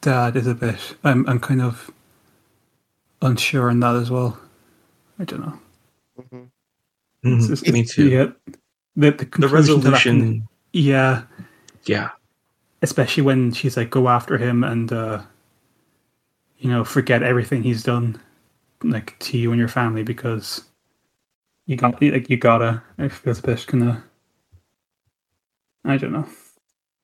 dad 0.01 0.37
is 0.37 0.47
a 0.49 0.55
bit. 0.55 0.97
I'm 1.05 1.27
I'm 1.29 1.39
kind 1.39 1.63
of 1.63 1.91
unsure 3.23 3.71
on 3.71 3.81
that 3.81 3.95
as 3.95 4.11
well. 4.11 4.39
I 5.21 5.25
don't 5.25 5.41
know. 5.41 5.59
Mhm. 6.21 6.49
It's 7.23 7.47
Mhm, 7.47 7.49
just- 7.49 7.73
Me 7.73 7.85
too. 7.85 8.09
Yeah, 8.09 8.25
the 8.45 8.53
the, 8.97 9.11
The 9.13 9.25
conclusion 9.27 9.81
that 9.81 9.91
resolution, 9.93 10.49
yeah, 10.73 11.23
yeah, 11.85 12.11
especially 12.83 13.23
when 13.23 13.53
she's 13.53 13.77
like, 13.77 13.91
"Go 13.91 14.09
after 14.09 14.37
him," 14.37 14.65
and 14.65 14.93
uh, 14.93 15.23
you 16.59 16.69
know, 16.69 16.83
forget 16.85 17.23
everything 17.23 17.63
he's 17.63 17.85
done, 17.85 18.21
like 18.83 19.17
to 19.21 19.39
you 19.39 19.51
and 19.53 19.59
your 19.59 19.69
family, 19.69 20.03
because 20.03 20.65
you 21.67 21.77
got 21.77 22.01
like 22.03 22.29
you 22.29 22.37
gotta. 22.37 22.83
It 22.99 23.13
feels 23.13 23.39
a 23.39 23.43
bit 23.43 23.67
kind 23.67 23.89
of. 23.89 23.97
I 25.85 25.97
don't 25.97 26.13
know. 26.13 26.27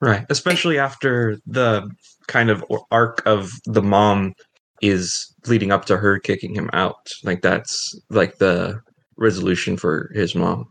right. 0.00 0.24
Especially 0.30 0.78
after 0.78 1.36
the 1.46 1.90
kind 2.28 2.50
of 2.50 2.64
arc 2.90 3.22
of 3.26 3.50
the 3.64 3.82
mom 3.82 4.34
is 4.80 5.34
leading 5.46 5.72
up 5.72 5.84
to 5.86 5.96
her 5.96 6.18
kicking 6.20 6.54
him 6.54 6.70
out. 6.72 7.08
Like 7.24 7.42
that's 7.42 7.98
like 8.10 8.38
the 8.38 8.80
resolution 9.16 9.76
for 9.76 10.10
his 10.14 10.34
mom. 10.34 10.66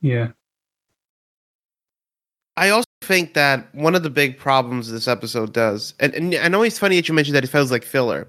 Yeah. 0.00 0.28
I 2.56 2.70
also 2.70 2.88
think 3.02 3.34
that 3.34 3.72
one 3.72 3.94
of 3.94 4.02
the 4.02 4.10
big 4.10 4.36
problems 4.36 4.90
this 4.90 5.06
episode 5.06 5.52
does, 5.52 5.94
and, 6.00 6.12
and 6.14 6.34
I 6.34 6.48
know 6.48 6.62
it's 6.62 6.78
funny 6.78 6.96
that 6.96 7.06
you 7.06 7.14
mentioned 7.14 7.36
that 7.36 7.44
it 7.44 7.48
feels 7.48 7.70
like 7.70 7.84
filler, 7.84 8.26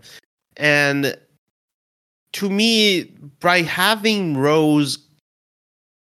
and 0.58 1.17
to 2.33 2.50
me, 2.50 3.03
by 3.39 3.62
having 3.62 4.38
Rose 4.38 5.00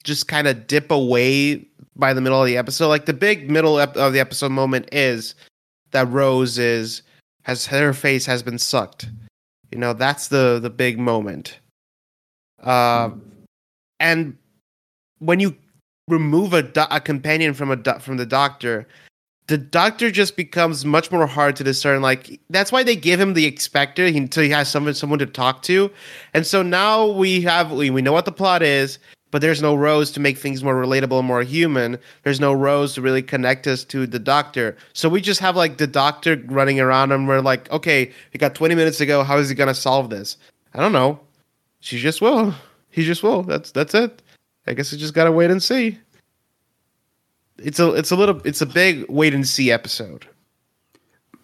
just 0.04 0.28
kind 0.28 0.47
of 0.47 0.66
dip 0.66 0.90
away 0.90 1.66
by 1.97 2.12
the 2.12 2.21
middle 2.21 2.40
of 2.40 2.47
the 2.47 2.56
episode, 2.56 2.88
like 2.88 3.06
the 3.06 3.12
big 3.12 3.50
middle 3.50 3.78
ep- 3.80 3.97
of 3.97 4.12
the 4.12 4.21
episode 4.21 4.52
moment 4.52 4.88
is 4.92 5.35
that 5.92 6.09
Rose 6.09 6.59
is 6.59 7.02
has 7.42 7.66
her 7.66 7.92
face 7.92 8.26
has 8.26 8.42
been 8.42 8.59
sucked. 8.59 9.09
You 9.73 9.78
know, 9.78 9.92
that's 9.92 10.28
the 10.28 10.59
the 10.61 10.71
big 10.71 10.99
moment. 10.99 11.59
Um, 12.62 13.23
and 14.00 14.37
when 15.18 15.40
you 15.40 15.56
remove 16.09 16.52
a, 16.52 16.62
do- 16.62 16.85
a 16.90 17.00
companion 17.00 17.54
from 17.54 17.71
a 17.71 17.76
do- 17.76 17.99
from 17.99 18.16
the 18.16 18.26
doctor 18.26 18.87
the 19.49 19.59
doctor 19.59 20.11
just 20.11 20.37
becomes 20.37 20.85
much 20.85 21.12
more 21.12 21.26
hard 21.26 21.55
to 21.57 21.65
discern 21.65 22.03
like 22.03 22.41
that's 22.50 22.73
why 22.73 22.83
they 22.83 22.97
give 22.97 23.21
him 23.21 23.35
the 23.35 23.47
expector 23.47 24.05
until 24.05 24.43
he 24.43 24.50
has 24.50 24.69
someone 24.69 24.95
someone 24.95 25.19
to 25.19 25.26
talk 25.26 25.62
to. 25.62 25.91
And 26.35 26.47
so 26.47 26.62
now 26.62 27.07
we 27.07 27.43
have 27.43 27.71
we, 27.73 27.91
we 27.91 28.03
know 28.03 28.12
what 28.12 28.25
the 28.25 28.33
plot 28.33 28.62
is 28.62 28.99
but 29.33 29.43
there's 29.43 29.61
no 29.61 29.75
rose 29.75 30.11
to 30.12 30.21
make 30.21 30.38
things 30.38 30.62
more 30.62 30.75
relatable 30.75 31.19
and 31.19 31.26
more 31.26 31.43
human. 31.43 31.99
There's 32.23 32.41
no 32.41 32.53
rose 32.53 32.95
to 32.95 33.03
really 33.03 33.23
connect 33.23 33.67
us 33.67 33.85
to 33.85 34.07
the 34.07 34.21
doctor. 34.21 34.76
So 34.93 35.09
we 35.09 35.21
just 35.21 35.41
have 35.41 35.57
like 35.57 35.79
the 35.79 35.87
doctor 35.87 36.41
running 36.47 36.81
around 36.81 37.12
and 37.12 37.29
we're 37.29 37.41
like 37.41 37.71
okay 37.71 38.12
we 38.33 38.38
got 38.38 38.55
20 38.55 38.75
minutes 38.75 38.99
to 38.99 39.07
go. 39.07 39.23
How 39.23 39.38
is 39.38 39.49
he 39.49 39.55
gonna 39.55 39.75
solve 39.75 40.11
this? 40.11 40.37
I 40.75 40.81
don't 40.81 40.93
know. 40.93 41.21
She 41.81 41.99
just 41.99 42.21
will. 42.21 42.55
He 42.91 43.05
just 43.05 43.23
will. 43.23 43.43
That's 43.43 43.71
that's 43.73 43.95
it. 43.95 44.23
I 44.67 44.75
guess 44.75 44.91
we 44.91 44.99
just 44.99 45.15
gotta 45.15 45.31
wait 45.31 45.50
and 45.50 45.62
see. 45.62 45.99
It's 47.58 47.78
a 47.80 47.92
it's 47.94 48.10
a 48.10 48.16
little 48.16 48.40
it's 48.44 48.60
a 48.60 48.66
big 48.66 49.04
wait 49.08 49.34
and 49.34 49.46
see 49.46 49.70
episode. 49.70 50.26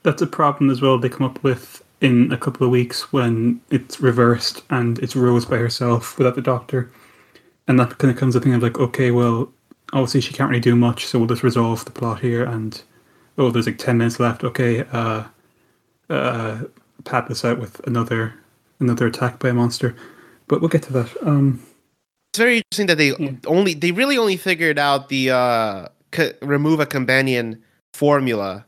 That's 0.02 0.22
a 0.22 0.26
problem 0.26 0.68
as 0.70 0.80
well 0.82 0.98
they 0.98 1.08
come 1.08 1.26
up 1.26 1.42
with 1.42 1.82
in 2.00 2.32
a 2.32 2.36
couple 2.36 2.66
of 2.66 2.70
weeks 2.72 3.12
when 3.12 3.60
it's 3.70 4.00
reversed 4.00 4.62
and 4.70 4.98
it's 4.98 5.14
Rose 5.14 5.44
by 5.44 5.56
herself 5.56 6.18
without 6.18 6.34
the 6.34 6.42
doctor. 6.42 6.90
And 7.68 7.78
that 7.78 7.98
kind 7.98 8.10
of 8.10 8.18
comes 8.18 8.34
a 8.34 8.40
thing 8.40 8.54
of 8.54 8.62
like, 8.62 8.78
okay, 8.80 9.12
well, 9.12 9.52
obviously 9.92 10.20
she 10.20 10.34
can't 10.34 10.50
really 10.50 10.60
do 10.60 10.74
much, 10.74 11.06
so 11.06 11.18
we'll 11.18 11.28
just 11.28 11.44
resolve 11.44 11.84
the 11.84 11.92
plot 11.92 12.20
here 12.20 12.42
and 12.44 12.82
oh, 13.38 13.50
there's 13.50 13.66
like 13.66 13.78
ten 13.78 13.98
minutes 13.98 14.18
left, 14.20 14.42
okay, 14.44 14.84
uh 14.92 15.24
uh 16.10 16.62
pad 17.04 17.26
this 17.28 17.44
out 17.44 17.58
with 17.58 17.80
another 17.86 18.34
another 18.80 19.06
attack 19.06 19.38
by 19.38 19.48
a 19.50 19.54
monster. 19.54 19.94
But 20.48 20.60
we'll 20.60 20.68
get 20.68 20.82
to 20.84 20.92
that. 20.92 21.10
Um 21.26 21.62
It's 22.32 22.38
very 22.38 22.56
interesting 22.58 22.86
that 22.88 22.98
they 22.98 23.14
Yeah. 23.16 23.36
only 23.46 23.74
they 23.74 23.92
really 23.92 24.18
only 24.18 24.36
figured 24.36 24.78
out 24.78 25.08
the 25.08 25.30
uh 25.30 25.88
c- 26.14 26.32
remove 26.42 26.80
a 26.80 26.86
companion 26.86 27.62
formula 27.94 28.64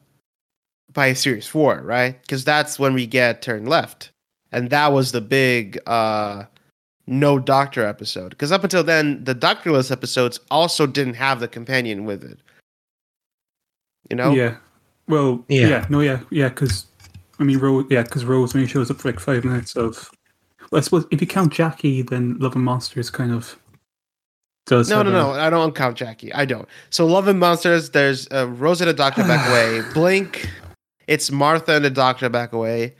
by 0.92 1.12
series 1.12 1.46
four, 1.46 1.82
right? 1.82 2.20
Because 2.22 2.44
that's 2.44 2.78
when 2.78 2.94
we 2.94 3.06
get 3.06 3.42
turn 3.42 3.66
left, 3.66 4.10
and 4.52 4.70
that 4.70 4.92
was 4.92 5.12
the 5.12 5.20
big 5.20 5.78
uh 5.86 6.44
no 7.06 7.38
doctor 7.38 7.84
episode. 7.84 8.30
Because 8.30 8.50
up 8.52 8.64
until 8.64 8.82
then, 8.82 9.22
the 9.24 9.34
doctorless 9.34 9.90
episodes 9.90 10.40
also 10.50 10.86
didn't 10.86 11.14
have 11.14 11.38
the 11.40 11.48
companion 11.48 12.04
with 12.06 12.24
it. 12.24 12.38
You 14.10 14.16
know? 14.16 14.32
Yeah. 14.32 14.56
Well, 15.08 15.44
Yeah. 15.48 15.68
yeah. 15.68 15.86
no, 15.90 16.00
yeah, 16.00 16.20
yeah, 16.30 16.48
because 16.48 16.86
I 17.38 17.44
mean, 17.44 17.58
Rose, 17.58 17.84
yeah, 17.90 18.02
because 18.02 18.24
Rose 18.24 18.54
only 18.54 18.66
shows 18.68 18.90
up 18.90 18.98
for 18.98 19.10
like 19.10 19.20
five 19.20 19.44
minutes 19.44 19.76
of. 19.76 20.10
Well, 20.70 20.78
I 20.78 20.82
suppose 20.82 21.04
if 21.10 21.20
you 21.20 21.26
count 21.26 21.52
Jackie, 21.52 22.00
then 22.02 22.38
Love 22.38 22.54
and 22.54 22.64
Monsters 22.64 23.10
kind 23.10 23.32
of 23.32 23.58
does. 24.66 24.88
No, 24.88 25.02
no, 25.02 25.10
no. 25.10 25.30
I 25.32 25.50
don't 25.50 25.74
count 25.74 25.96
Jackie. 25.96 26.32
I 26.32 26.44
don't. 26.44 26.68
So 26.90 27.06
Love 27.06 27.28
and 27.28 27.38
Monsters, 27.38 27.90
there's 27.90 28.26
uh, 28.32 28.48
Rose 28.48 28.80
and 28.80 28.88
the 28.88 28.94
Doctor 28.94 29.22
back 29.22 29.48
away. 29.50 29.82
Blink, 29.92 30.48
it's 31.06 31.30
Martha 31.30 31.72
and 31.72 31.84
the 31.84 31.90
Doctor 31.90 32.28
back 32.28 32.52
away. 32.52 32.94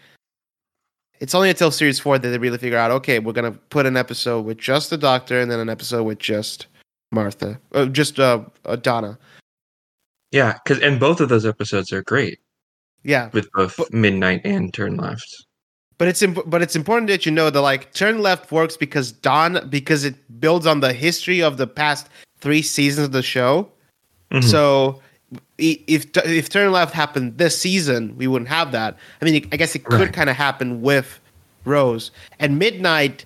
It's 1.20 1.34
only 1.34 1.48
until 1.48 1.70
series 1.70 1.98
four 1.98 2.18
that 2.18 2.28
they 2.28 2.38
really 2.38 2.58
figure 2.58 2.76
out, 2.76 2.90
okay, 2.90 3.18
we're 3.18 3.32
gonna 3.32 3.52
put 3.52 3.86
an 3.86 3.96
episode 3.96 4.42
with 4.42 4.58
just 4.58 4.90
the 4.90 4.98
Doctor 4.98 5.40
and 5.40 5.50
then 5.50 5.60
an 5.60 5.68
episode 5.70 6.02
with 6.02 6.18
just 6.18 6.66
Martha, 7.12 7.58
uh, 7.72 7.86
just 7.86 8.18
uh, 8.18 8.42
uh, 8.64 8.76
Donna. 8.76 9.18
Yeah, 10.32 10.54
because 10.64 10.80
and 10.82 10.98
both 10.98 11.20
of 11.20 11.28
those 11.28 11.46
episodes 11.46 11.92
are 11.92 12.02
great 12.02 12.40
Yeah, 13.04 13.30
with 13.32 13.50
both 13.52 13.76
But- 13.76 13.92
Midnight 13.92 14.42
and 14.44 14.74
Turn 14.74 14.96
Left. 14.96 15.46
But 15.98 16.08
it's 16.08 16.22
imp- 16.22 16.48
but 16.48 16.62
it's 16.62 16.76
important 16.76 17.08
that 17.08 17.24
you 17.26 17.32
know 17.32 17.50
that 17.50 17.60
like 17.60 17.92
Turn 17.94 18.20
Left 18.22 18.50
works 18.52 18.76
because 18.76 19.12
Don 19.12 19.68
because 19.68 20.04
it 20.04 20.14
builds 20.40 20.66
on 20.66 20.80
the 20.80 20.92
history 20.92 21.42
of 21.42 21.56
the 21.56 21.66
past 21.66 22.08
three 22.38 22.62
seasons 22.62 23.06
of 23.06 23.12
the 23.12 23.22
show. 23.22 23.68
Mhm. 24.30 24.44
So 24.44 25.00
if 25.58 26.06
if 26.26 26.48
turn 26.48 26.72
left 26.72 26.94
happened 26.94 27.38
this 27.38 27.58
season, 27.58 28.16
we 28.16 28.26
wouldn't 28.26 28.48
have 28.48 28.72
that. 28.72 28.96
I 29.20 29.24
mean, 29.24 29.48
I 29.52 29.56
guess 29.56 29.74
it 29.74 29.84
could 29.84 30.00
Right. 30.00 30.12
kind 30.12 30.28
of 30.30 30.36
happen 30.36 30.82
with 30.82 31.20
Rose. 31.64 32.10
And 32.38 32.58
midnight, 32.58 33.24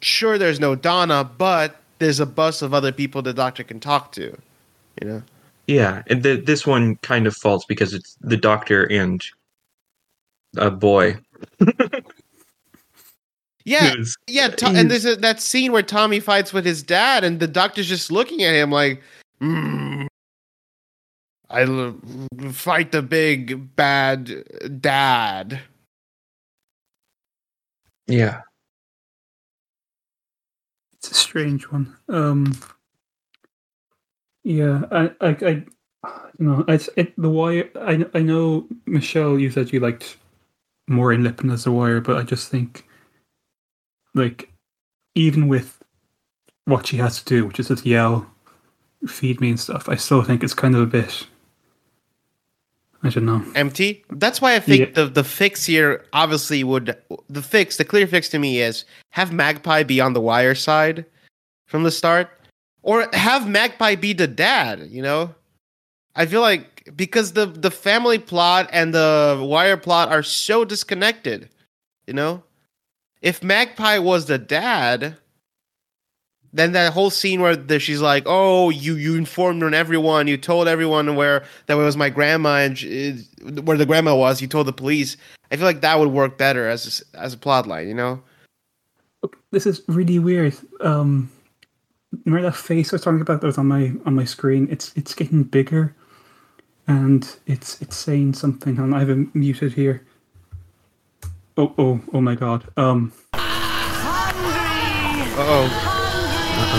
sure, 0.00 0.38
there's 0.38 0.60
no 0.60 0.74
Donna, 0.74 1.24
but 1.36 1.76
there's 1.98 2.20
a 2.20 2.26
bus 2.26 2.62
of 2.62 2.72
other 2.72 2.92
people 2.92 3.22
the 3.22 3.32
doctor 3.34 3.62
can 3.62 3.80
talk 3.80 4.12
to. 4.12 4.36
You 5.00 5.08
know. 5.08 5.22
Yeah, 5.66 6.02
and 6.08 6.22
the, 6.22 6.36
this 6.36 6.66
one 6.66 6.96
kind 6.96 7.26
of 7.26 7.36
falls 7.36 7.64
because 7.66 7.92
it's 7.94 8.16
the 8.20 8.36
doctor 8.36 8.84
and 8.90 9.22
a 10.56 10.70
boy. 10.70 11.16
Yeah, 13.64 13.90
who's- 13.90 14.16
yeah. 14.26 14.48
To- 14.48 14.66
and 14.66 14.90
there's 14.90 15.04
a, 15.04 15.14
that 15.16 15.40
scene 15.40 15.70
where 15.70 15.82
Tommy 15.84 16.18
fights 16.18 16.52
with 16.52 16.64
his 16.64 16.82
dad, 16.82 17.22
and 17.22 17.38
the 17.38 17.46
doctor's 17.46 17.88
just 17.88 18.10
looking 18.10 18.42
at 18.42 18.54
him 18.56 18.72
like, 18.72 19.00
mm, 19.40 20.08
"I 21.48 21.62
l- 21.62 21.96
fight 22.50 22.90
the 22.90 23.02
big 23.02 23.76
bad 23.76 24.80
dad." 24.80 25.60
yeah. 28.08 28.40
It's 30.94 31.12
a 31.12 31.14
strange 31.14 31.64
one. 31.70 31.96
Um, 32.08 32.56
yeah, 34.44 34.82
I, 34.90 35.10
I, 35.20 35.28
I, 35.30 35.50
you 36.38 36.46
know, 36.46 36.64
it's 36.66 36.88
it, 36.96 37.12
the 37.16 37.30
wire. 37.30 37.70
I, 37.80 38.04
I 38.14 38.22
know 38.22 38.66
Michelle. 38.86 39.38
You 39.38 39.50
said 39.52 39.72
you 39.72 39.78
liked 39.80 40.16
Maureen 40.92 41.22
Lipman 41.22 41.52
as 41.52 41.64
the 41.64 41.72
wire, 41.72 42.00
but 42.00 42.16
I 42.16 42.22
just 42.22 42.48
think, 42.48 42.86
like, 44.14 44.50
even 45.14 45.48
with 45.48 45.82
what 46.64 46.86
she 46.86 46.96
has 46.98 47.22
to 47.22 47.24
do, 47.24 47.46
which 47.46 47.58
is 47.58 47.68
just 47.68 47.84
yell, 47.86 48.26
feed 49.06 49.40
me 49.40 49.50
and 49.50 49.60
stuff, 49.60 49.88
I 49.88 49.96
still 49.96 50.22
think 50.22 50.42
it's 50.44 50.54
kind 50.54 50.74
of 50.74 50.80
a 50.82 50.86
bit. 50.86 51.26
I 53.04 53.08
don't 53.08 53.24
know. 53.26 53.44
empty. 53.56 54.04
That's 54.10 54.40
why 54.40 54.54
I 54.54 54.60
think 54.60 54.78
Yeah. 54.80 54.94
the 54.94 55.06
the 55.06 55.24
fix 55.24 55.64
here 55.66 56.04
obviously 56.12 56.62
would 56.62 56.96
the 57.28 57.42
fix 57.42 57.76
the 57.76 57.84
clear 57.84 58.06
fix 58.06 58.28
to 58.28 58.38
me 58.38 58.60
is 58.60 58.84
have 59.10 59.32
Magpie 59.32 59.82
be 59.82 60.00
on 60.00 60.12
the 60.12 60.20
wire 60.20 60.54
side 60.54 61.04
from 61.66 61.82
the 61.82 61.90
start, 61.90 62.30
or 62.82 63.08
have 63.12 63.48
Magpie 63.48 63.96
be 63.96 64.12
the 64.12 64.28
dad. 64.28 64.86
You 64.88 65.02
know, 65.02 65.34
I 66.14 66.26
feel 66.26 66.42
like 66.42 66.71
because 66.94 67.32
the 67.32 67.46
the 67.46 67.70
family 67.70 68.18
plot 68.18 68.68
and 68.72 68.94
the 68.94 69.40
wire 69.42 69.76
plot 69.76 70.10
are 70.10 70.22
so 70.22 70.64
disconnected. 70.64 71.48
You 72.06 72.14
know, 72.14 72.42
if 73.20 73.42
Magpie 73.42 73.98
was 73.98 74.26
the 74.26 74.38
dad. 74.38 75.16
Then 76.54 76.72
that 76.72 76.92
whole 76.92 77.08
scene 77.08 77.40
where 77.40 77.56
the, 77.56 77.80
she's 77.80 78.02
like, 78.02 78.24
"Oh, 78.26 78.68
you 78.68 78.96
you 78.96 79.16
informed 79.16 79.62
on 79.62 79.72
everyone. 79.72 80.28
You 80.28 80.36
told 80.36 80.68
everyone 80.68 81.16
where 81.16 81.44
that 81.64 81.78
was 81.78 81.96
my 81.96 82.10
grandma 82.10 82.56
and 82.56 82.76
she, 82.76 83.24
where 83.64 83.78
the 83.78 83.86
grandma 83.86 84.14
was. 84.14 84.42
You 84.42 84.48
told 84.48 84.66
the 84.66 84.72
police. 84.74 85.16
I 85.50 85.56
feel 85.56 85.64
like 85.64 85.80
that 85.80 85.98
would 85.98 86.10
work 86.10 86.36
better 86.36 86.68
as 86.68 87.06
a, 87.14 87.18
as 87.18 87.32
a 87.32 87.38
plot 87.38 87.66
line. 87.66 87.88
You 87.88 87.94
know? 87.94 88.22
This 89.50 89.66
is 89.66 89.82
really 89.88 90.18
weird. 90.18 90.54
Um, 90.80 91.30
remember 92.24 92.50
that 92.50 92.56
face 92.56 92.92
I 92.92 92.96
was 92.96 93.02
talking 93.02 93.20
about 93.20 93.40
that 93.40 93.46
was 93.46 93.58
on 93.58 93.66
my 93.66 93.92
on 94.04 94.14
my 94.14 94.24
screen? 94.24 94.68
It's 94.70 94.92
it's 94.96 95.14
getting 95.14 95.44
bigger, 95.44 95.94
and 96.92 97.36
it's 97.46 97.80
it's 97.80 97.96
saying 97.96 98.34
something. 98.34 98.78
And 98.78 98.94
I 98.94 99.00
have 99.00 99.10
it 99.10 99.34
muted 99.34 99.72
here. 99.72 100.04
Oh 101.56 101.72
oh 101.78 102.00
oh 102.12 102.20
my 102.20 102.34
god. 102.34 102.68
Um, 102.76 103.12
hungry. 103.34 104.42
Oh. 105.38 105.66
Uh 106.54 106.78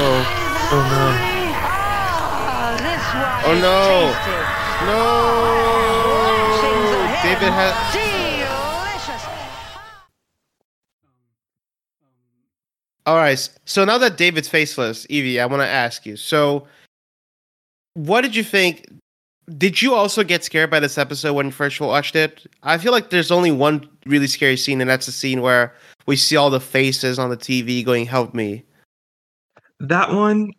oh. 0.00 0.24
Oh 0.70 0.82
no. 0.92 1.04
Oh 3.48 3.54
no. 3.66 4.12
No. 4.86 5.08
David 7.22 7.52
has. 7.52 7.74
All 13.06 13.16
right. 13.16 13.50
So 13.64 13.84
now 13.84 13.98
that 13.98 14.16
David's 14.18 14.48
faceless, 14.48 15.06
Evie, 15.08 15.40
I 15.40 15.46
want 15.46 15.62
to 15.62 15.66
ask 15.66 16.04
you. 16.04 16.16
So, 16.16 16.66
what 18.06 18.20
did 18.22 18.36
you 18.36 18.44
think? 18.44 18.86
Did 19.56 19.80
you 19.80 19.94
also 19.94 20.22
get 20.22 20.44
scared 20.44 20.70
by 20.70 20.78
this 20.78 20.98
episode 20.98 21.32
when 21.32 21.46
you 21.46 21.52
first 21.52 21.80
watched 21.80 22.14
it? 22.14 22.46
I 22.62 22.78
feel 22.78 22.92
like 22.92 23.10
there's 23.10 23.30
only 23.30 23.50
one 23.50 23.88
really 24.06 24.26
scary 24.26 24.56
scene, 24.56 24.80
and 24.80 24.88
that's 24.88 25.06
the 25.06 25.12
scene 25.12 25.40
where 25.40 25.74
we 26.06 26.16
see 26.16 26.36
all 26.36 26.50
the 26.50 26.60
faces 26.60 27.18
on 27.18 27.30
the 27.30 27.36
TV 27.36 27.84
going, 27.84 28.06
"Help 28.06 28.34
me." 28.34 28.64
that 29.80 30.12
one 30.12 30.50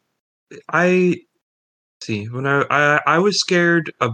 i 0.69 1.13
see 2.01 2.25
when 2.29 2.47
I, 2.47 2.63
I 2.69 3.01
i 3.05 3.19
was 3.19 3.37
scared 3.37 3.91
of 3.99 4.13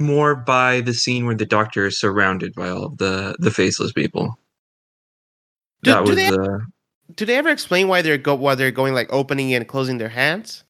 more 0.00 0.34
by 0.34 0.80
the 0.80 0.92
scene 0.92 1.26
where 1.26 1.36
the 1.36 1.46
doctor 1.46 1.86
is 1.86 1.98
surrounded 1.98 2.52
by 2.54 2.68
all 2.68 2.84
of 2.84 2.98
the 2.98 3.36
the 3.38 3.52
faceless 3.52 3.92
people 3.92 4.36
Do- 5.84 5.92
that 5.92 6.04
do 6.04 6.10
was 6.10 6.16
they- 6.16 6.28
uh 6.28 6.58
Do 7.14 7.24
they 7.24 7.36
ever 7.36 7.50
explain 7.50 7.86
why 7.88 8.02
they're 8.02 8.18
go 8.18 8.34
why 8.34 8.56
they're 8.56 8.72
going 8.72 8.94
like 8.94 9.12
opening 9.12 9.54
and 9.54 9.66
closing 9.66 9.98
their 9.98 10.08
hands? 10.08 10.64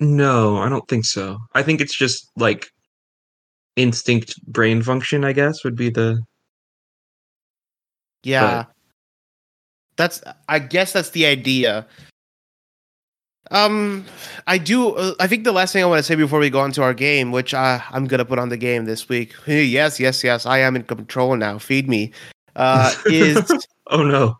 No 0.00 0.56
i 0.56 0.68
don't 0.68 0.88
think 0.88 1.04
so 1.04 1.38
i 1.54 1.62
think 1.62 1.80
it's 1.80 1.96
just 1.96 2.30
like 2.36 2.70
instinct 3.76 4.42
brain 4.46 4.82
function 4.82 5.24
i 5.24 5.32
guess 5.32 5.62
would 5.64 5.76
be 5.76 5.90
the 5.90 6.20
Yeah. 8.22 8.64
That's 9.96 10.22
I 10.48 10.58
guess 10.58 10.92
that's 10.92 11.10
the 11.10 11.26
idea. 11.26 11.86
Um 13.50 14.04
I 14.46 14.58
do 14.58 14.94
uh, 14.94 15.14
I 15.20 15.26
think 15.26 15.44
the 15.44 15.52
last 15.52 15.72
thing 15.72 15.82
I 15.82 15.86
want 15.86 15.98
to 15.98 16.02
say 16.02 16.14
before 16.14 16.38
we 16.38 16.50
go 16.50 16.60
on 16.60 16.72
to 16.72 16.82
our 16.82 16.94
game, 16.94 17.32
which 17.32 17.52
uh, 17.52 17.80
I'm 17.90 18.06
going 18.06 18.18
to 18.18 18.24
put 18.24 18.38
on 18.38 18.48
the 18.48 18.56
game 18.56 18.84
this 18.84 19.08
week. 19.08 19.34
yes, 19.46 19.98
yes, 19.98 20.22
yes, 20.22 20.46
I 20.46 20.58
am 20.58 20.76
in 20.76 20.84
control 20.84 21.36
now. 21.36 21.58
Feed 21.58 21.88
me. 21.88 22.12
Uh 22.56 22.94
is 23.06 23.50
oh 23.88 24.02
no 24.02 24.36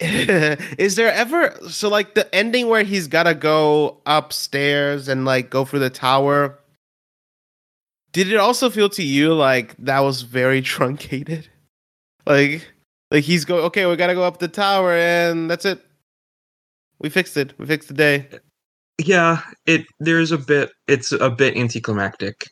is 0.78 0.96
there 0.96 1.12
ever 1.12 1.56
so 1.68 1.88
like 1.88 2.14
the 2.14 2.32
ending 2.34 2.68
where 2.68 2.82
he's 2.82 3.06
got 3.08 3.24
to 3.24 3.34
go 3.34 4.00
upstairs 4.06 5.08
and 5.08 5.24
like 5.24 5.50
go 5.50 5.64
through 5.64 5.80
the 5.80 5.90
tower? 5.90 6.58
Did 8.12 8.32
it 8.32 8.36
also 8.36 8.70
feel 8.70 8.88
to 8.90 9.02
you 9.02 9.34
like 9.34 9.76
that 9.78 10.00
was 10.00 10.22
very 10.22 10.62
truncated? 10.62 11.48
Like 12.26 12.66
like 13.10 13.24
he's 13.24 13.44
go 13.44 13.58
okay, 13.64 13.86
we 13.86 13.96
got 13.96 14.08
to 14.08 14.14
go 14.14 14.24
up 14.24 14.38
the 14.38 14.48
tower 14.48 14.92
and 14.92 15.50
that's 15.50 15.64
it. 15.64 15.80
We 16.98 17.08
fixed 17.10 17.36
it. 17.36 17.52
We 17.58 17.66
fixed 17.66 17.88
the 17.88 17.94
day. 17.94 18.28
yeah 18.98 19.42
it 19.66 19.84
there's 20.00 20.32
a 20.32 20.38
bit 20.38 20.70
it's 20.88 21.12
a 21.12 21.28
bit 21.30 21.56
anticlimactic 21.56 22.46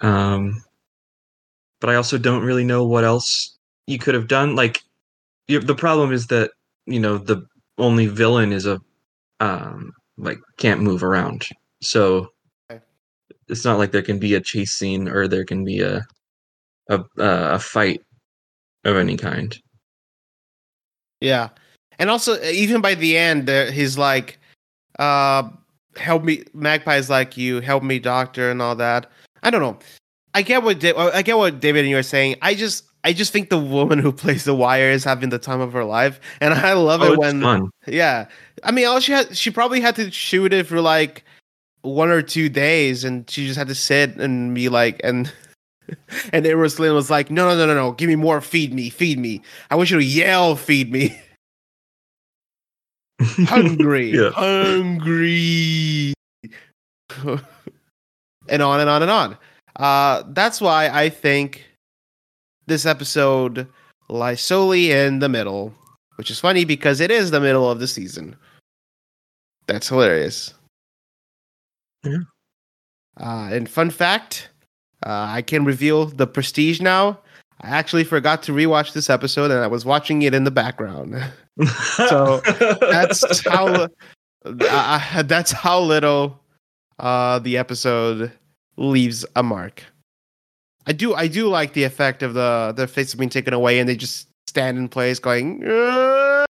um 0.00 0.62
but 1.80 1.90
i 1.90 1.96
also 1.96 2.18
don't 2.18 2.44
really 2.44 2.64
know 2.64 2.84
what 2.86 3.04
else 3.04 3.56
you 3.86 3.98
could 3.98 4.14
have 4.14 4.28
done 4.28 4.54
like 4.54 4.82
the 5.48 5.74
problem 5.74 6.12
is 6.12 6.26
that 6.28 6.50
you 6.86 7.00
know 7.00 7.18
the 7.18 7.44
only 7.78 8.06
villain 8.06 8.52
is 8.52 8.66
a 8.66 8.80
um 9.40 9.92
like 10.18 10.38
can't 10.58 10.80
move 10.80 11.02
around 11.04 11.46
so 11.82 12.28
Okay. 12.70 12.80
it's 13.48 13.64
not 13.64 13.78
like 13.78 13.92
there 13.92 14.02
can 14.02 14.18
be 14.18 14.34
a 14.34 14.40
chase 14.40 14.72
scene 14.72 15.08
or 15.08 15.28
there 15.28 15.44
can 15.44 15.64
be 15.64 15.80
a 15.80 16.04
a 16.88 17.02
a 17.18 17.58
fight 17.58 18.00
of 18.84 18.96
any 18.96 19.16
kind 19.16 19.56
Yeah. 21.20 21.48
And 21.98 22.10
also 22.10 22.40
even 22.42 22.80
by 22.80 22.94
the 22.94 23.16
end 23.16 23.46
there 23.46 23.70
he's 23.70 23.96
like 23.98 24.38
uh 24.98 25.48
help 25.96 26.24
me 26.24 26.44
Magpie's 26.54 27.08
like 27.10 27.36
you 27.36 27.60
help 27.60 27.82
me 27.82 27.98
doctor 27.98 28.50
and 28.50 28.60
all 28.62 28.76
that. 28.76 29.10
I 29.42 29.50
don't 29.50 29.60
know. 29.62 29.78
I 30.34 30.42
get 30.42 30.62
what 30.62 30.78
Da- 30.78 30.94
I 30.96 31.22
get 31.22 31.36
what 31.38 31.60
David 31.60 31.80
and 31.80 31.88
you 31.90 31.96
are 31.98 32.02
saying. 32.02 32.36
I 32.42 32.54
just 32.54 32.84
I 33.06 33.12
just 33.12 33.32
think 33.32 33.50
the 33.50 33.58
woman 33.58 34.00
who 34.00 34.10
plays 34.10 34.42
the 34.42 34.54
wire 34.54 34.90
is 34.90 35.04
having 35.04 35.28
the 35.28 35.38
time 35.38 35.60
of 35.60 35.72
her 35.72 35.84
life, 35.84 36.18
and 36.40 36.52
I 36.52 36.72
love 36.72 37.02
oh 37.02 37.12
it 37.12 37.18
when 37.20 37.40
fun 37.40 37.70
yeah. 37.86 38.26
I 38.64 38.72
mean, 38.72 38.84
all 38.88 38.98
she 38.98 39.12
had 39.12 39.36
she 39.36 39.52
probably 39.52 39.80
had 39.80 39.94
to 39.94 40.10
shoot 40.10 40.52
it 40.52 40.66
for 40.66 40.80
like 40.80 41.22
one 41.82 42.10
or 42.10 42.20
two 42.20 42.48
days, 42.48 43.04
and 43.04 43.30
she 43.30 43.46
just 43.46 43.56
had 43.56 43.68
to 43.68 43.76
sit 43.76 44.16
and 44.16 44.52
be 44.54 44.68
like 44.68 45.00
and. 45.04 45.32
And 46.32 46.44
Euros 46.44 46.80
Lyn 46.80 46.94
was 46.94 47.10
like, 47.10 47.30
"No, 47.30 47.48
no, 47.48 47.56
no, 47.56 47.64
no, 47.64 47.74
no! 47.74 47.92
Give 47.92 48.08
me 48.08 48.16
more. 48.16 48.40
Feed 48.40 48.74
me, 48.74 48.90
feed 48.90 49.20
me. 49.20 49.40
I 49.70 49.76
want 49.76 49.88
you 49.88 49.98
to 49.98 50.04
yell, 50.04 50.56
feed 50.56 50.90
me." 50.90 51.16
hungry, 53.46 54.10
Yeah. 54.10 54.30
hungry, 54.30 56.12
and 58.48 58.62
on 58.62 58.80
and 58.80 58.90
on 58.90 59.02
and 59.02 59.10
on. 59.12 59.38
Uh, 59.76 60.24
that's 60.30 60.60
why 60.60 60.88
I 60.88 61.08
think 61.08 61.64
this 62.66 62.86
episode 62.86 63.66
lies 64.08 64.40
solely 64.40 64.92
in 64.92 65.18
the 65.18 65.28
middle, 65.28 65.74
which 66.16 66.30
is 66.30 66.40
funny 66.40 66.64
because 66.64 67.00
it 67.00 67.10
is 67.10 67.30
the 67.30 67.40
middle 67.40 67.70
of 67.70 67.78
the 67.78 67.88
season. 67.88 68.36
That's 69.66 69.88
hilarious. 69.88 70.54
Yeah. 72.04 72.18
Uh, 73.18 73.48
and 73.50 73.68
fun 73.68 73.90
fact, 73.90 74.50
uh, 75.04 75.26
I 75.28 75.42
can 75.42 75.64
reveal 75.64 76.06
the 76.06 76.26
prestige 76.26 76.80
now. 76.80 77.18
I 77.62 77.68
actually 77.68 78.04
forgot 78.04 78.42
to 78.44 78.52
rewatch 78.52 78.92
this 78.92 79.08
episode, 79.08 79.50
and 79.50 79.60
I 79.60 79.66
was 79.66 79.84
watching 79.84 80.22
it 80.22 80.34
in 80.34 80.44
the 80.44 80.50
background. 80.50 81.16
So, 82.08 82.42
that's 82.80 83.46
how 83.48 83.88
uh, 84.44 85.22
that's 85.22 85.52
how 85.52 85.80
little 85.80 86.38
uh 86.98 87.38
the 87.38 87.56
episode 87.56 88.30
leaves 88.76 89.24
a 89.36 89.42
mark 89.42 89.82
I 90.86 90.92
do 90.92 91.14
I 91.14 91.26
do 91.28 91.48
like 91.48 91.72
the 91.72 91.84
effect 91.84 92.22
of 92.22 92.34
the 92.34 92.72
their 92.76 92.86
faces 92.86 93.14
being 93.16 93.28
taken 93.30 93.52
away 93.54 93.78
and 93.80 93.88
they 93.88 93.96
just 93.96 94.28
stand 94.46 94.78
in 94.78 94.88
place 94.88 95.18
going. 95.18 95.64
"Uh." 95.66 96.44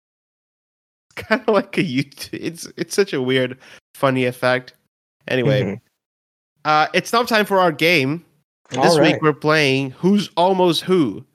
It's 1.17 1.27
kind 1.27 1.43
of 1.45 1.53
like 1.53 1.77
a 1.77 1.83
YouTube. 1.83 2.29
It's 2.41 2.67
it's 2.77 2.95
such 2.95 3.11
a 3.13 3.21
weird, 3.21 3.57
funny 3.95 4.25
effect. 4.25 4.73
Anyway, 5.27 5.61
Mhm. 5.63 5.81
uh, 6.63 6.87
it's 6.93 7.11
now 7.11 7.23
time 7.23 7.45
for 7.45 7.59
our 7.59 7.71
game. 7.73 8.23
And 8.71 8.81
this 8.81 8.93
All 8.93 9.01
week 9.01 9.21
we're 9.21 9.33
playing 9.33 9.91
Who's 9.91 10.29
Almost 10.37 10.83
Who. 10.83 11.25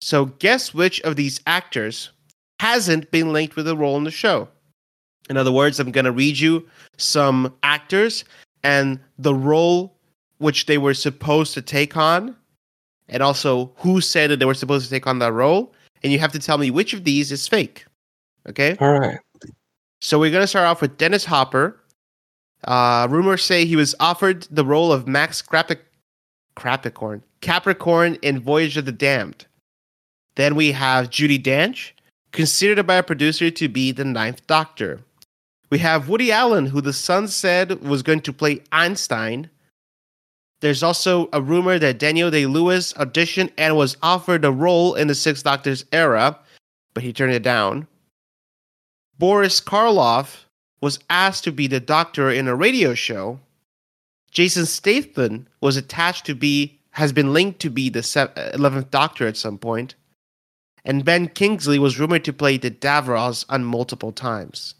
So 0.00 0.26
guess 0.38 0.72
which 0.72 1.00
of 1.00 1.16
these 1.16 1.40
actors 1.48 2.10
hasn't 2.60 3.10
been 3.10 3.32
linked 3.32 3.56
with 3.56 3.66
a 3.66 3.74
role 3.76 3.96
in 3.96 4.04
the 4.04 4.12
show. 4.12 4.48
In 5.28 5.36
other 5.36 5.50
words, 5.50 5.80
I'm 5.80 5.90
going 5.90 6.04
to 6.04 6.12
read 6.12 6.38
you 6.38 6.64
some 6.96 7.52
actors 7.64 8.24
and 8.62 9.00
the 9.18 9.34
role 9.34 9.96
which 10.38 10.66
they 10.66 10.78
were 10.78 10.94
supposed 10.94 11.54
to 11.54 11.62
take 11.62 11.96
on, 11.96 12.36
and 13.08 13.22
also 13.22 13.72
who 13.76 14.00
said 14.00 14.30
that 14.30 14.38
they 14.38 14.44
were 14.44 14.54
supposed 14.54 14.84
to 14.86 14.90
take 14.90 15.06
on 15.06 15.18
that 15.20 15.32
role. 15.32 15.72
And 16.02 16.12
you 16.12 16.18
have 16.18 16.32
to 16.32 16.38
tell 16.38 16.58
me 16.58 16.70
which 16.70 16.92
of 16.92 17.04
these 17.04 17.32
is 17.32 17.48
fake. 17.48 17.86
Okay? 18.48 18.76
All 18.80 18.98
right. 18.98 19.18
So 20.00 20.18
we're 20.18 20.30
gonna 20.30 20.46
start 20.46 20.66
off 20.66 20.82
with 20.82 20.98
Dennis 20.98 21.24
Hopper. 21.24 21.80
Uh, 22.64 23.06
rumors 23.10 23.44
say 23.44 23.64
he 23.64 23.76
was 23.76 23.94
offered 24.00 24.42
the 24.50 24.64
role 24.64 24.92
of 24.92 25.06
Max 25.06 25.42
Capric- 25.42 25.84
Capricorn, 26.56 27.22
Capricorn 27.40 28.16
in 28.16 28.40
Voyage 28.40 28.76
of 28.76 28.84
the 28.84 28.92
Damned. 28.92 29.46
Then 30.36 30.54
we 30.54 30.72
have 30.72 31.10
Judi 31.10 31.42
Dench, 31.42 31.92
considered 32.32 32.86
by 32.86 32.96
a 32.96 33.02
producer 33.02 33.50
to 33.50 33.68
be 33.68 33.92
the 33.92 34.04
Ninth 34.04 34.46
Doctor. 34.46 35.00
We 35.70 35.78
have 35.78 36.08
Woody 36.08 36.30
Allen, 36.30 36.66
who 36.66 36.80
the 36.80 36.92
Sun 36.92 37.28
said 37.28 37.82
was 37.82 38.02
going 38.02 38.20
to 38.20 38.32
play 38.32 38.60
Einstein. 38.72 39.50
There's 40.60 40.82
also 40.82 41.28
a 41.32 41.42
rumor 41.42 41.78
that 41.78 41.98
Daniel 41.98 42.30
Day 42.30 42.46
Lewis 42.46 42.92
auditioned 42.94 43.52
and 43.58 43.76
was 43.76 43.96
offered 44.02 44.44
a 44.44 44.50
role 44.50 44.94
in 44.94 45.08
the 45.08 45.14
Sixth 45.14 45.44
Doctor's 45.44 45.84
era, 45.92 46.38
but 46.94 47.02
he 47.02 47.12
turned 47.12 47.32
it 47.32 47.42
down. 47.42 47.86
Boris 49.18 49.60
Karloff 49.60 50.44
was 50.80 50.98
asked 51.10 51.44
to 51.44 51.52
be 51.52 51.66
the 51.66 51.80
doctor 51.80 52.30
in 52.30 52.48
a 52.48 52.54
radio 52.54 52.94
show. 52.94 53.40
Jason 54.30 54.66
Statham 54.66 55.46
was 55.60 55.76
attached 55.76 56.26
to 56.26 56.34
be 56.34 56.80
has 56.94 57.12
been 57.12 57.32
linked 57.32 57.60
to 57.60 57.70
be 57.70 57.88
the 57.88 58.02
se- 58.02 58.32
uh, 58.36 58.52
11th 58.56 58.90
Doctor 58.90 59.26
at 59.26 59.36
some. 59.36 59.58
And 60.84 61.04
Ben 61.04 61.28
Kingsley 61.28 61.78
was 61.78 61.98
rumored 61.98 62.24
to 62.24 62.32
play 62.32 62.56
the 62.56 62.70
Davros 62.70 63.44
on 63.48 63.64
multiple 63.64 64.12
times. 64.12 64.74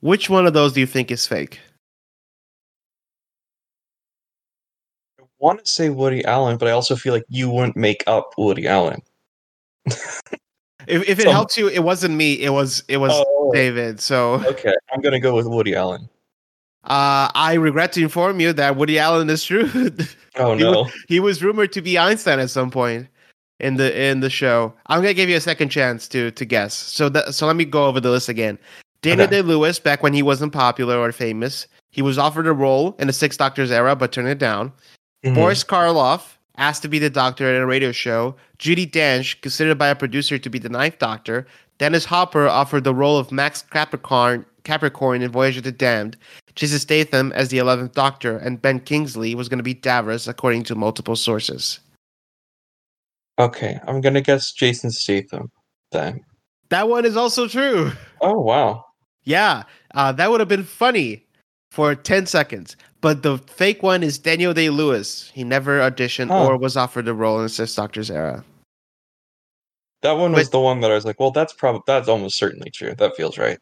Which 0.00 0.30
one 0.30 0.46
of 0.46 0.52
those 0.52 0.74
do 0.74 0.80
you 0.80 0.86
think 0.86 1.10
is 1.10 1.26
fake? 1.26 1.60
Want 5.38 5.64
to 5.64 5.70
say 5.70 5.90
Woody 5.90 6.24
Allen, 6.24 6.56
but 6.58 6.68
I 6.68 6.72
also 6.72 6.96
feel 6.96 7.12
like 7.12 7.24
you 7.28 7.50
wouldn't 7.50 7.76
make 7.76 8.02
up 8.06 8.30
Woody 8.38 8.66
Allen. 8.66 9.00
If, 10.86 11.08
if 11.08 11.18
it 11.18 11.22
Some- 11.22 11.32
helps 11.32 11.56
you, 11.56 11.68
it 11.68 11.82
wasn't 11.82 12.14
me. 12.14 12.34
It 12.42 12.50
was 12.50 12.84
it 12.88 12.98
was 12.98 13.10
Oh, 13.14 13.50
David. 13.54 14.00
So 14.00 14.34
okay. 14.46 14.74
I'm 14.92 15.00
gonna 15.00 15.20
go 15.20 15.34
with 15.34 15.46
Woody 15.46 15.74
Allen. 15.74 16.08
uh, 16.84 17.30
I 17.34 17.54
regret 17.54 17.92
to 17.94 18.02
inform 18.02 18.38
you 18.40 18.52
that 18.52 18.76
Woody 18.76 18.98
Allen 18.98 19.30
is 19.30 19.44
true. 19.44 19.70
Oh 20.36 20.56
He 20.56 20.62
no. 20.64 20.88
he 21.08 21.20
was 21.20 21.44
rumored 21.44 21.70
to 21.74 21.80
be 21.80 21.96
Einstein 21.96 22.40
at 22.40 22.50
some 22.50 22.68
point 22.70 23.06
in 23.60 23.76
the 23.76 23.96
in 23.98 24.18
the 24.20 24.28
show. 24.28 24.74
I'm 24.88 25.00
gonna 25.00 25.14
give 25.14 25.28
you 25.28 25.36
a 25.36 25.40
second 25.40 25.68
chance 25.68 26.08
to 26.08 26.32
to 26.32 26.44
guess. 26.44 26.74
So 26.74 27.08
that 27.10 27.34
so 27.34 27.46
let 27.46 27.54
me 27.56 27.64
go 27.64 27.86
over 27.86 28.00
the 28.00 28.10
list 28.10 28.28
again. 28.28 28.58
Daniel 29.00 29.26
Okay. 29.26 29.36
Day 29.36 29.42
Lewis, 29.42 29.78
back 29.78 30.02
when 30.02 30.12
he 30.12 30.22
wasn't 30.22 30.52
popular 30.52 30.98
or 30.98 31.12
famous, 31.12 31.66
he 31.92 32.02
was 32.02 32.18
offered 32.18 32.46
a 32.48 32.52
role 32.52 32.96
in 32.98 33.06
the 33.06 33.12
Six 33.12 33.36
Doctors 33.36 33.70
era 33.70 33.94
but 33.94 34.10
turned 34.12 34.26
it 34.28 34.38
down. 34.38 34.72
Mhm. 35.24 35.34
Boris 35.34 35.64
Karloff 35.64 36.36
asked 36.56 36.82
to 36.82 36.88
be 36.88 36.98
the 36.98 37.10
Doctor 37.10 37.52
in 37.52 37.60
a 37.60 37.66
radio 37.66 37.92
show. 37.92 38.36
Judi 38.58 38.88
Dench, 38.90 39.40
considered 39.40 39.78
by 39.78 39.88
a 39.88 39.94
producer 39.94 40.38
to 40.38 40.50
be 40.50 40.58
the 40.58 40.68
Ninth 40.68 40.98
Doctor. 40.98 41.46
Dennis 41.78 42.04
Hopper 42.04 42.46
offered 42.46 42.84
the 42.84 42.94
role 42.94 43.18
of 43.18 43.32
Max 43.32 43.62
Capricorn 43.62 44.46
Capricorn 44.62 45.20
in 45.20 45.30
Voyage 45.30 45.58
of 45.58 45.64
the 45.64 45.72
Damned. 45.72 46.16
Jason 46.54 46.78
Statham 46.78 47.32
as 47.32 47.48
the 47.48 47.58
Eleventh 47.58 47.92
Doctor, 47.92 48.38
and 48.38 48.62
Ben 48.62 48.80
Kingsley 48.80 49.34
was 49.34 49.48
going 49.48 49.58
to 49.58 49.64
be 49.64 49.74
Davros, 49.74 50.26
according 50.26 50.62
to 50.64 50.74
multiple 50.74 51.16
sources. 51.16 51.80
Okay, 53.38 53.78
I'm 53.86 54.00
gonna 54.00 54.20
guess 54.20 54.52
Jason 54.52 54.90
Statham 54.90 55.50
then. 55.90 56.20
That 56.70 56.88
one 56.88 57.04
is 57.04 57.16
also 57.16 57.48
true. 57.48 57.90
Oh 58.20 58.38
wow. 58.40 58.84
Yeah, 59.24 59.64
uh, 59.94 60.12
that 60.12 60.30
would 60.30 60.40
have 60.40 60.48
been 60.48 60.64
funny 60.64 61.26
for 61.70 61.94
10 61.94 62.26
seconds. 62.26 62.76
But 63.04 63.22
the 63.22 63.36
fake 63.36 63.82
one 63.82 64.02
is 64.02 64.16
Daniel 64.16 64.54
Day 64.54 64.70
Lewis. 64.70 65.30
He 65.34 65.44
never 65.44 65.78
auditioned 65.80 66.28
Huh. 66.28 66.46
or 66.46 66.56
was 66.56 66.74
offered 66.74 67.06
a 67.06 67.12
role 67.12 67.36
in 67.36 67.42
the 67.42 67.50
Six 67.50 67.74
Doctors 67.74 68.10
era. 68.10 68.42
That 70.00 70.12
one 70.12 70.32
was 70.32 70.48
But- 70.48 70.52
the 70.52 70.60
one 70.60 70.80
that 70.80 70.90
I 70.90 70.94
was 70.94 71.04
like, 71.04 71.20
well, 71.20 71.30
that's 71.30 71.52
probably 71.52 71.82
that's 71.86 72.08
almost 72.08 72.38
certainly 72.38 72.70
true. 72.70 72.94
That 72.96 73.14
feels 73.14 73.36
right. 73.36 73.58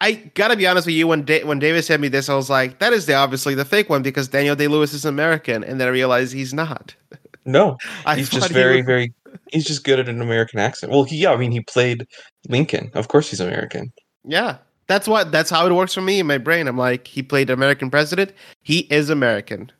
I 0.00 0.12
gotta 0.12 0.56
be 0.56 0.66
honest 0.66 0.86
with 0.86 0.94
you. 0.96 1.06
When 1.06 1.22
da- 1.26 1.44
when 1.44 1.58
David 1.58 1.82
sent 1.84 2.00
me 2.00 2.08
this, 2.08 2.30
I 2.30 2.34
was 2.34 2.48
like, 2.48 2.78
"That 2.78 2.94
is 2.94 3.04
the 3.04 3.12
obviously 3.14 3.54
the 3.54 3.66
fake 3.66 3.90
one 3.90 4.00
because 4.02 4.26
Daniel 4.28 4.56
Day 4.56 4.68
Lewis 4.68 4.94
is 4.94 5.04
American," 5.04 5.62
and 5.62 5.78
then 5.78 5.88
I 5.88 5.90
realized 5.90 6.32
he's 6.32 6.54
not. 6.54 6.94
No, 7.48 7.76
I 8.04 8.16
he's 8.16 8.28
just 8.28 8.48
he 8.48 8.54
very, 8.54 8.80
very. 8.82 9.12
He's 9.52 9.64
just 9.66 9.84
good 9.84 10.00
at 10.00 10.08
an 10.08 10.20
American 10.20 10.58
accent. 10.58 10.90
Well, 10.90 11.04
he, 11.04 11.16
yeah, 11.18 11.30
I 11.30 11.36
mean, 11.36 11.52
he 11.52 11.60
played 11.60 12.04
Lincoln. 12.48 12.90
Of 12.94 13.06
course, 13.06 13.30
he's 13.30 13.38
American. 13.38 13.92
Yeah, 14.24 14.56
that's 14.88 15.08
what 15.08 15.32
that's 15.32 15.50
how 15.50 15.66
it 15.66 15.72
works 15.72 15.94
for 15.94 16.00
me 16.00 16.20
in 16.20 16.26
my 16.26 16.38
brain. 16.38 16.68
I'm 16.68 16.78
like, 16.78 17.06
he 17.06 17.22
played 17.22 17.50
American 17.50 17.90
president. 17.90 18.32
He 18.62 18.80
is 18.90 19.10
American. 19.10 19.70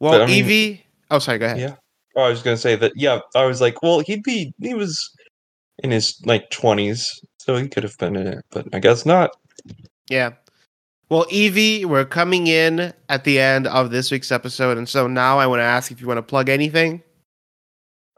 Well, 0.00 0.12
But, 0.12 0.22
I 0.22 0.26
mean- 0.26 0.36
Evie. 0.44 0.86
Oh, 1.10 1.18
sorry. 1.18 1.38
Go 1.38 1.46
ahead. 1.46 1.58
Yeah. 1.58 1.74
Oh, 2.16 2.22
I 2.22 2.28
was 2.28 2.42
gonna 2.42 2.56
say 2.56 2.76
that. 2.76 2.92
Yeah, 2.94 3.20
I 3.34 3.44
was 3.46 3.60
like, 3.60 3.82
well, 3.82 4.00
he'd 4.00 4.22
be. 4.22 4.52
He 4.60 4.74
was 4.74 4.98
in 5.82 5.90
his 5.90 6.20
like 6.26 6.50
twenties, 6.50 7.08
so 7.38 7.56
he 7.56 7.68
could 7.68 7.82
have 7.84 7.96
been 7.98 8.16
in 8.16 8.26
it, 8.26 8.44
but 8.50 8.66
I 8.74 8.78
guess 8.80 9.06
not. 9.06 9.30
Yeah. 10.10 10.32
Well, 11.08 11.26
Evie, 11.30 11.84
we're 11.84 12.04
coming 12.06 12.46
in 12.46 12.92
at 13.08 13.24
the 13.24 13.38
end 13.38 13.66
of 13.66 13.90
this 13.90 14.10
week's 14.10 14.32
episode, 14.32 14.76
and 14.78 14.88
so 14.88 15.06
now 15.06 15.38
I 15.38 15.46
want 15.46 15.60
to 15.60 15.64
ask 15.64 15.90
if 15.90 16.00
you 16.00 16.06
want 16.06 16.18
to 16.18 16.22
plug 16.22 16.48
anything. 16.48 17.02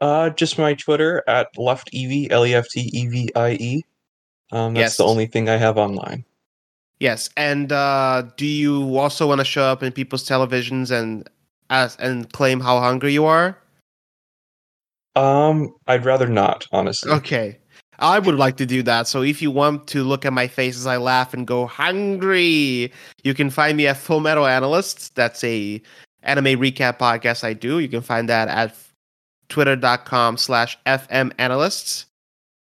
Uh, 0.01 0.29
just 0.29 0.57
my 0.57 0.73
Twitter 0.73 1.23
at 1.27 1.47
left 1.57 1.89
ev 1.93 2.27
l 2.31 2.45
e 2.45 2.53
f 2.53 2.67
t 2.69 2.89
e 2.93 3.07
v 3.07 3.29
i 3.35 3.51
e. 3.53 3.83
Um, 4.51 4.73
that's 4.73 4.81
Yes. 4.93 4.97
the 4.97 5.05
only 5.05 5.25
thing 5.25 5.49
I 5.49 5.57
have 5.57 5.77
online. 5.77 6.23
Yes, 6.99 7.29
and 7.35 7.71
uh, 7.71 8.23
do 8.37 8.45
you 8.45 8.97
also 8.97 9.27
want 9.27 9.39
to 9.41 9.45
show 9.45 9.63
up 9.63 9.83
in 9.83 9.91
people's 9.91 10.23
televisions 10.27 10.91
and 10.91 11.27
ask 11.69 11.97
and 12.01 12.31
claim 12.31 12.59
how 12.61 12.79
hungry 12.79 13.11
you 13.11 13.25
are? 13.25 13.57
Um, 15.15 15.73
I'd 15.87 16.05
rather 16.05 16.27
not, 16.27 16.67
honestly. 16.71 17.11
Okay. 17.11 17.57
I 17.99 18.19
would 18.19 18.35
like 18.35 18.57
to 18.57 18.65
do 18.65 18.83
that. 18.83 19.07
So 19.07 19.21
if 19.23 19.41
you 19.41 19.49
want 19.51 19.87
to 19.87 20.03
look 20.03 20.25
at 20.25 20.33
my 20.33 20.47
face 20.47 20.75
as 20.75 20.85
I 20.85 20.97
laugh 20.97 21.33
and 21.33 21.47
go 21.47 21.65
hungry, 21.65 22.91
you 23.23 23.33
can 23.33 23.49
find 23.49 23.77
me 23.77 23.87
at 23.87 23.95
Full 23.95 24.19
Metal 24.19 24.45
Analysts. 24.45 25.09
That's 25.09 25.41
a 25.45 25.81
anime 26.23 26.59
recap 26.59 26.97
podcast 26.99 27.45
I 27.45 27.53
do. 27.53 27.79
You 27.79 27.87
can 27.87 28.01
find 28.01 28.27
that 28.27 28.49
at 28.49 28.75
twitter.com 29.47 30.35
slash 30.37 30.77
FM 30.85 31.31
analysts. 31.37 32.05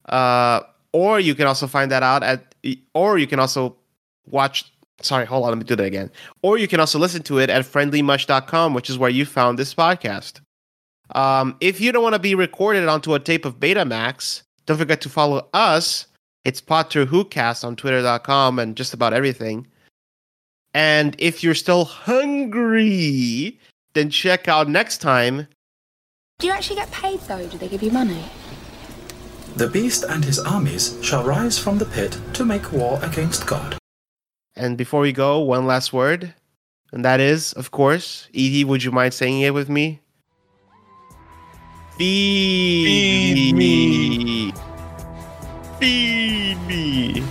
Uh, 0.10 0.62
or 0.96 1.20
you 1.20 1.36
can 1.36 1.46
also 1.46 1.68
find 1.68 1.92
that 1.92 2.04
out 2.04 2.24
at, 2.24 2.56
or 2.94 3.18
you 3.18 3.28
can 3.28 3.38
also 3.38 3.76
watch, 4.28 4.72
sorry, 5.02 5.26
hold 5.26 5.44
on, 5.44 5.50
let 5.50 5.58
me 5.58 5.66
do 5.66 5.76
that 5.76 5.84
again. 5.84 6.10
Or 6.42 6.58
you 6.58 6.70
can 6.70 6.80
also 6.80 6.98
listen 6.98 7.22
to 7.24 7.38
it 7.38 7.50
at 7.50 7.66
friendlymush.com, 7.66 8.74
which 8.74 8.90
is 8.90 8.98
where 8.98 9.10
you 9.10 9.26
found 9.26 9.60
this 9.60 9.76
podcast. 9.76 10.40
Um, 11.14 11.58
if 11.60 11.82
you 11.82 11.92
don't 11.92 12.02
want 12.02 12.16
to 12.16 12.20
be 12.20 12.34
recorded 12.34 12.88
onto 12.88 13.14
a 13.14 13.20
tape 13.20 13.44
of 13.44 13.60
Betamax, 13.60 14.44
don't 14.66 14.78
forget 14.78 15.02
to 15.02 15.10
follow 15.10 15.50
us. 15.54 16.08
It's 16.46 16.62
Potter 16.62 17.06
WhoCast 17.06 17.66
on 17.66 17.76
twitter.com 17.76 18.58
and 18.58 18.78
just 18.78 18.94
about 18.94 19.12
everything. 19.12 19.68
And 20.74 21.14
if 21.20 21.44
you're 21.44 21.56
still 21.56 21.84
hungry, 21.84 23.60
then 23.96 24.10
check 24.10 24.48
out 24.48 24.70
next 24.70 25.00
time. 25.00 25.50
Do 26.40 26.48
you 26.48 26.54
actually 26.54 26.78
get 26.78 26.90
paid 26.92 27.20
though? 27.22 27.46
Do 27.48 27.58
they 27.58 27.68
give 27.68 27.84
you 27.84 27.92
money? 27.92 28.24
The 29.56 29.70
beast 29.70 30.04
and 30.04 30.26
his 30.26 30.38
armies 30.40 31.00
shall 31.02 31.24
rise 31.24 31.58
from 31.58 31.78
the 31.78 31.86
pit 31.86 32.20
to 32.34 32.44
make 32.44 32.74
war 32.74 33.00
against 33.02 33.48
God. 33.48 33.78
And 34.54 34.78
before 34.78 35.00
we 35.00 35.14
go, 35.14 35.40
one 35.40 35.66
last 35.66 35.94
word. 35.94 36.34
And 36.92 37.06
that 37.06 37.22
is, 37.22 37.54
of 37.54 37.72
course, 37.72 38.28
Edie, 38.34 38.66
would 38.66 38.84
you 38.84 38.92
mind 38.92 39.14
saying 39.14 39.42
it 39.42 39.54
with 39.54 39.70
me? 39.70 40.02
Feed, 41.98 42.86
Feed 42.86 43.56
me. 43.56 44.54
Feed 45.80 46.58
me. 46.68 47.24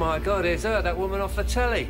My 0.00 0.18
god, 0.18 0.46
it's 0.46 0.62
her, 0.62 0.80
that 0.80 0.96
woman 0.96 1.20
off 1.20 1.36
the 1.36 1.44
telly. 1.44 1.86